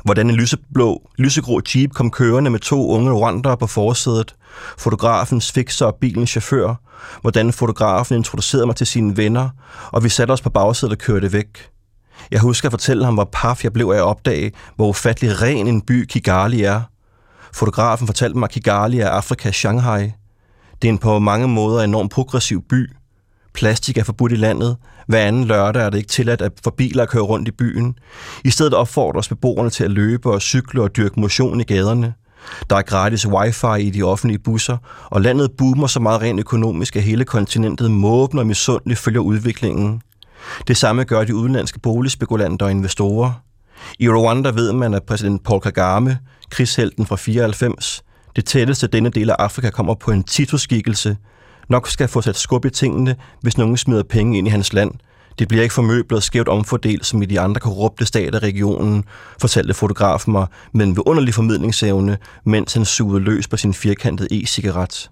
[0.04, 4.34] hvordan en lyseblå, lysegrå jeep kom kørende med to unge rwandere på forsædet,
[4.78, 6.74] fotografens fikser og bilens chauffør,
[7.20, 9.48] hvordan fotografen introducerede mig til sine venner,
[9.92, 11.75] og vi satte os på bagsædet og kørte væk.
[12.30, 15.66] Jeg husker at fortælle ham, hvor paf jeg blev af at opdage, hvor ufattelig ren
[15.66, 16.80] en by Kigali er.
[17.52, 20.12] Fotografen fortalte mig, at Kigali er Afrikas Shanghai.
[20.82, 22.90] Det er en på mange måder enormt progressiv by.
[23.54, 24.76] Plastik er forbudt i landet.
[25.06, 27.98] Hver anden lørdag er det ikke tilladt at for biler at køre rundt i byen.
[28.44, 32.14] I stedet opfordres beboerne til at løbe og cykle og dyrke motion i gaderne.
[32.70, 34.76] Der er gratis wifi i de offentlige busser,
[35.10, 40.02] og landet boomer så meget rent økonomisk, at hele kontinentet måbner og misundeligt følger udviklingen.
[40.68, 43.32] Det samme gør de udenlandske boligspekulanter og investorer.
[43.98, 46.18] I Rwanda ved man, at præsident Paul Kagame,
[46.50, 48.02] krigshelten fra 94,
[48.36, 51.16] det tætteste denne del af Afrika kommer på en titoskikkelse,
[51.68, 54.90] nok skal få sat skub i tingene, hvis nogen smider penge ind i hans land.
[55.38, 59.04] Det bliver ikke formøblet skævt omfordelt som i de andre korrupte stater i regionen,
[59.40, 65.10] fortalte fotografen mig men ved underlig formidlingsevne, mens han sugede løs på sin firkantede e-cigaret.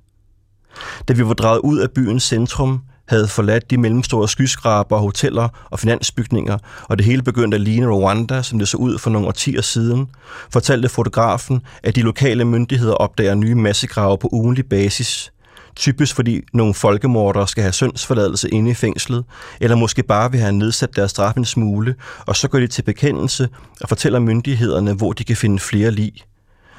[1.08, 5.80] Da vi var drejet ud af byens centrum, havde forladt de mellemstore skyskraber, hoteller og
[5.80, 9.62] finansbygninger, og det hele begyndte at ligne Rwanda, som det så ud for nogle årtier
[9.62, 10.08] siden,
[10.50, 15.30] fortalte fotografen, at de lokale myndigheder opdager nye massegrave på ugenlig basis.
[15.76, 19.24] Typisk fordi nogle folkemordere skal have syndsforladelse inde i fængslet,
[19.60, 21.94] eller måske bare vil have nedsat deres straf en smule,
[22.26, 23.48] og så går de til bekendelse
[23.80, 26.12] og fortæller myndighederne, hvor de kan finde flere lig.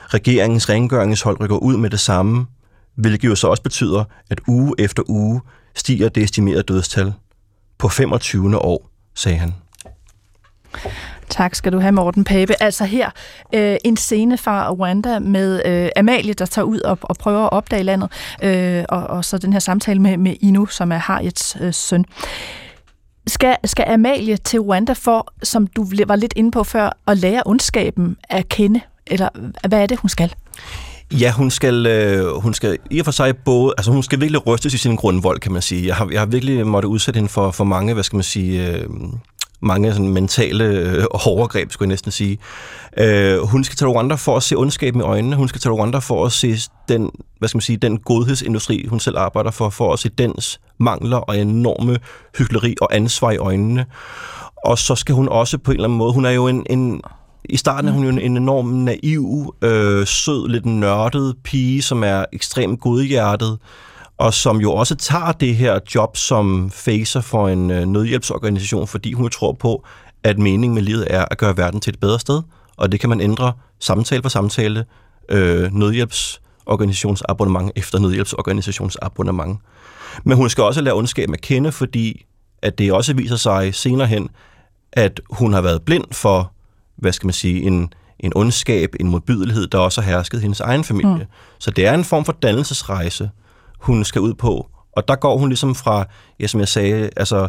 [0.08, 2.46] Regeringens rengøringshold rykker ud med det samme,
[2.96, 5.42] hvilket jo så også betyder, at uge efter uge
[5.76, 7.14] stiger det estimerede dødstal.
[7.78, 8.58] På 25.
[8.58, 9.54] år, sagde han.
[11.30, 12.64] Tak skal du have, Morten Pape.
[12.64, 13.10] Altså her
[13.54, 17.52] øh, en scene fra Rwanda med øh, Amalie, der tager ud og, og prøver at
[17.52, 18.12] opdage landet,
[18.44, 22.06] øh, og, og så den her samtale med, med Inu, som er Harriets øh, søn.
[23.28, 27.44] Skal, skal Amalie til Rwanda for, som du var lidt inde på før, at lære
[27.46, 28.82] ondskaben at kende?
[29.08, 29.30] Eller
[29.68, 30.34] hvad er det, hun skal?
[31.12, 34.48] Ja, hun skal, øh, hun skal i og for sig både, altså hun skal virkelig
[34.48, 35.88] rystes i sin grundvold, kan man sige.
[35.88, 38.72] Jeg har, jeg har virkelig måttet udsætte hende for, for mange, hvad skal man sige,
[38.72, 38.90] øh,
[39.62, 42.38] mange sådan mentale øh, overgreb, skulle jeg næsten sige.
[42.98, 45.36] Øh, hun skal til Rwanda for at se ondskaben i øjnene.
[45.36, 46.58] Hun skal til Rwanda for at se
[46.90, 50.60] den, hvad skal man sige, den godhedsindustri, hun selv arbejder for, for at se dens
[50.78, 51.98] mangler og enorme
[52.38, 53.86] hyggeleri og ansvar i øjnene.
[54.66, 57.02] Og så skal hun også på en eller anden måde, hun er jo en, en
[57.50, 62.04] i starten er hun jo en, en enorm naiv, øh, sød, lidt nørdet pige, som
[62.04, 63.58] er ekstremt godhjertet,
[64.18, 69.14] og som jo også tager det her job som facer for en øh, nødhjælpsorganisation, fordi
[69.14, 69.86] hun tror på,
[70.24, 72.42] at meningen med livet er at gøre verden til et bedre sted,
[72.78, 74.86] og det kan man ændre samtale for samtale,
[75.30, 79.60] øh, nødhjælpsorganisationsabonnement efter nødhjælpsorganisationsabonnement.
[80.24, 82.26] Men hun skal også lære ondskab at kende, fordi
[82.62, 84.30] at det også viser sig senere hen,
[84.94, 86.52] at hun har været blind for,
[87.06, 90.84] hvad skal man sige, en, en ondskab, en modbydelighed, der også har hersket hendes egen
[90.84, 91.24] familie.
[91.24, 91.60] Mm.
[91.60, 93.30] Så det er en form for dannelsesrejse,
[93.80, 94.68] hun skal ud på.
[94.96, 96.06] Og der går hun ligesom fra,
[96.40, 97.48] ja, som jeg sagde, altså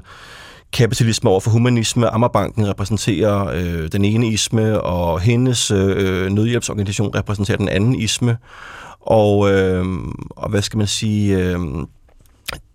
[0.72, 2.08] kapitalisme over for humanisme.
[2.08, 8.36] Ammerbanken repræsenterer øh, den ene isme, og hendes øh, nødhjælpsorganisation repræsenterer den anden isme.
[9.00, 9.84] Og, øh,
[10.30, 11.38] og hvad skal man sige...
[11.38, 11.58] Øh,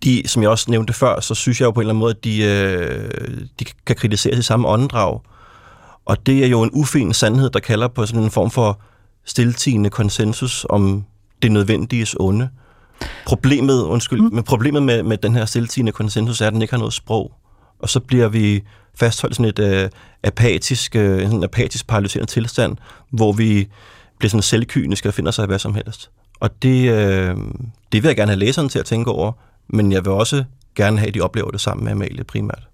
[0.04, 2.14] de, som jeg også nævnte før, så synes jeg jo på en eller anden måde,
[2.18, 5.20] at de, øh, de kan kritiseres i samme åndedrag.
[6.04, 8.80] Og det er jo en ufin sandhed, der kalder på sådan en form for
[9.24, 11.04] stiltigende konsensus om
[11.42, 12.48] det nødvendiges onde.
[13.26, 14.34] Problemet, undskyld, mm.
[14.34, 17.32] men problemet med, med den her stiltigende konsensus er, at den ikke har noget sprog.
[17.78, 18.62] Og så bliver vi
[18.94, 19.90] fastholdt sådan et uh,
[20.22, 22.76] apatisk, uh, en apatisk paralyserende tilstand,
[23.10, 23.68] hvor vi
[24.18, 26.10] bliver sådan selvkyniske og finder sig af hvad som helst.
[26.40, 27.40] Og det, uh,
[27.92, 29.32] det vil jeg gerne have læseren til at tænke over,
[29.68, 30.44] men jeg vil også
[30.74, 32.68] gerne have, at de oplever det sammen med Amalie primært.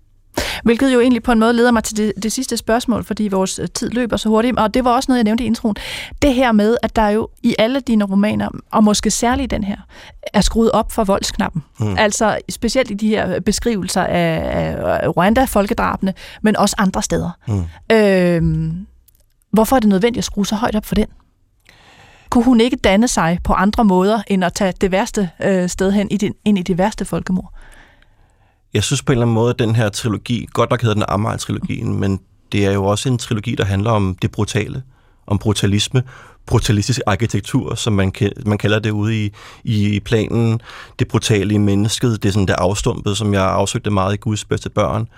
[0.64, 3.58] Hvilket jo egentlig på en måde leder mig til det, det sidste spørgsmål, fordi vores
[3.58, 5.76] øh, tid løber så hurtigt, og det var også noget, jeg nævnte i introen.
[6.22, 9.76] Det her med, at der jo i alle dine romaner, og måske særligt den her,
[10.32, 11.62] er skruet op for voldsknappen.
[11.78, 11.94] Hmm.
[11.98, 14.42] Altså specielt i de her beskrivelser af,
[15.02, 17.30] af Rwanda-folkedrabene, men også andre steder.
[17.46, 17.96] Hmm.
[17.96, 18.86] Øhm,
[19.50, 21.06] hvorfor er det nødvendigt at skrue så højt op for den?
[22.30, 25.92] Kunne hun ikke danne sig på andre måder, end at tage det værste øh, sted
[25.92, 27.52] hen i din, ind i det værste folkemord?
[28.74, 31.04] Jeg synes på en eller anden måde, at den her trilogi, godt nok hedder den
[31.08, 32.20] Amager-trilogien, men
[32.52, 34.82] det er jo også en trilogi, der handler om det brutale,
[35.26, 36.02] om brutalisme,
[36.46, 38.12] brutalistisk arkitektur, som man,
[38.46, 39.32] man kalder det ude i,
[39.64, 40.60] i planen,
[40.98, 44.44] det brutale i mennesket, det er sådan det afstumpede, som jeg afsøgte meget i Guds
[44.44, 45.08] bedste børn,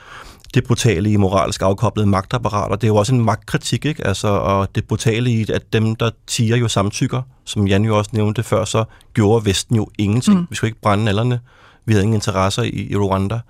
[0.54, 4.06] det brutale i moralsk afkoblede magtapparater, det er jo også en magtkritik, ikke?
[4.06, 8.10] Altså, og det brutale i, at dem, der tiger jo samtykker, som Jan jo også
[8.14, 8.84] nævnte før, så
[9.14, 10.38] gjorde Vesten jo ingenting.
[10.38, 10.46] Mm.
[10.50, 11.40] Vi skulle ikke brænde alderne.
[11.84, 13.40] Vi havde ingen interesser i, i Rwanda.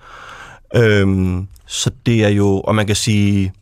[0.74, 3.52] Øhm, så det er jo, og man kan sige,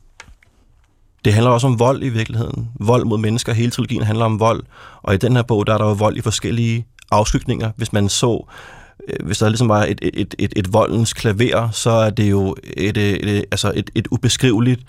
[1.24, 2.68] det handler også om vold i virkeligheden.
[2.80, 3.52] Vold mod mennesker.
[3.52, 4.62] Hele trilogien handler om vold.
[5.02, 7.70] Og i den her bog, der er der jo vold i forskellige afskygninger.
[7.76, 8.46] Hvis man så,
[9.08, 12.56] øh, hvis der ligesom var et, et, et, et voldens klaver, så er det jo
[12.76, 14.80] et, øh, et, et, altså et, et ubeskriveligt,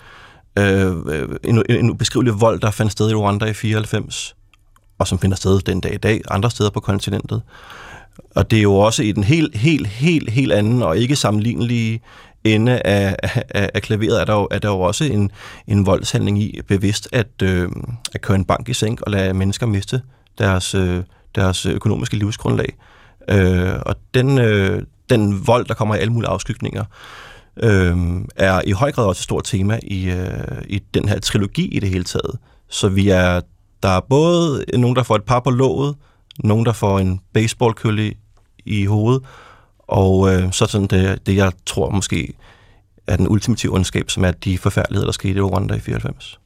[0.58, 0.92] øh,
[1.44, 4.36] en, en ubeskrivelig vold, der fandt sted i Rwanda i 94,
[4.98, 7.42] og som finder sted den dag i dag, andre steder på kontinentet.
[8.34, 12.00] Og det er jo også i den helt, helt, helt, helt anden og ikke sammenlignelige
[12.44, 15.30] ende af, af, af klaveret, er der jo, er der jo også en,
[15.66, 17.68] en voldshandling i bevidst at, øh,
[18.14, 20.02] at køre en bank i sænk og lade mennesker miste
[20.38, 21.02] deres, øh,
[21.34, 22.74] deres økonomiske livsgrundlag.
[23.30, 26.84] Øh, og den, øh, den vold, der kommer i alle mulige afskygninger,
[27.62, 27.96] øh,
[28.36, 31.80] er i høj grad også et stort tema i, øh, i den her trilogi i
[31.80, 32.38] det hele taget.
[32.68, 33.40] Så vi er,
[33.82, 35.96] der er både nogen, der får et par på låget,
[36.44, 38.12] nogen, der får en baseballkølle
[38.64, 39.22] i hovedet,
[39.78, 42.32] og øh, så sådan det, det, jeg tror måske
[43.06, 46.40] er den ultimative ondskab, som er de forfærdeligheder, der skete i Rwanda i 94.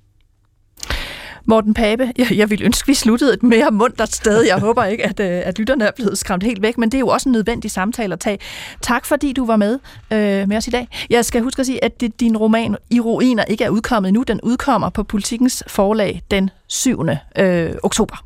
[1.47, 4.43] Morten Pape, jeg, jeg ville ønske, vi sluttede et mere muntert sted.
[4.43, 7.01] Jeg håber ikke, at, øh, at lytterne er blevet skræmt helt væk, men det er
[7.01, 8.39] jo også en nødvendig samtale at tage.
[8.81, 9.79] Tak fordi du var med
[10.11, 10.89] øh, med os i dag.
[11.11, 14.23] Jeg skal huske at sige, at det, din roman I Ruiner ikke er udkommet endnu.
[14.23, 17.07] Den udkommer på Politikens forlag den 7.
[17.39, 18.25] Øh, oktober.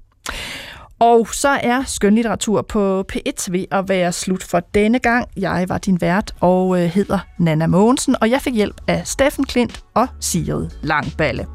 [0.98, 5.28] Og så er skønlitteratur på P1 ved at være slut for denne gang.
[5.36, 9.44] Jeg var din vært og øh, hedder Nana Mogensen, og jeg fik hjælp af Steffen
[9.44, 11.46] Klint og Sigrid Langballe.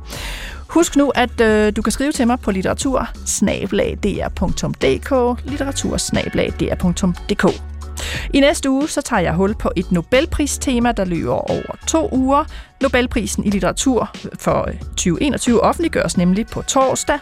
[0.69, 3.07] Husk nu, at øh, du kan skrive til mig på litteratur
[5.45, 7.72] litteratur
[8.33, 12.43] i næste uge så tager jeg hul på et Nobelpristema, der løber over to uger.
[12.81, 17.19] Nobelprisen i litteratur for øh, 2021 offentliggøres nemlig på torsdag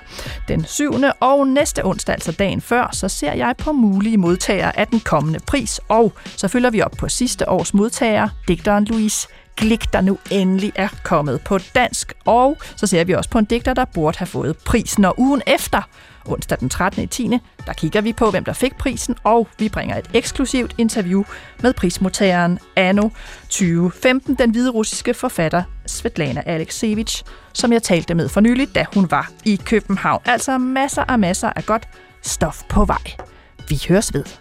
[0.48, 0.94] den 7.
[1.20, 5.40] og næste onsdag, altså dagen før, så ser jeg på mulige modtagere af den kommende
[5.48, 9.28] pris, og så følger vi op på sidste års modtager, digteren Louise
[9.58, 12.14] Glik, der nu endelig er kommet på dansk.
[12.26, 15.06] Og så ser vi også på en digter, der burde have fået prisen.
[15.06, 15.82] Og ugen efter,
[16.26, 17.08] onsdag den 13.
[17.08, 17.30] 10.
[17.66, 21.24] Der kigger vi på, hvem der fik prisen, og vi bringer et eksklusivt interview
[21.62, 23.10] med prismodtageren Anno
[23.42, 29.12] 2015, den hvide russiske forfatter Svetlana Alexievich, som jeg talte med for nylig, da hun
[29.12, 30.22] var i København.
[30.26, 31.88] Altså masser og masser af godt
[32.22, 33.12] stof på vej.
[33.70, 34.41] Vi høres ved.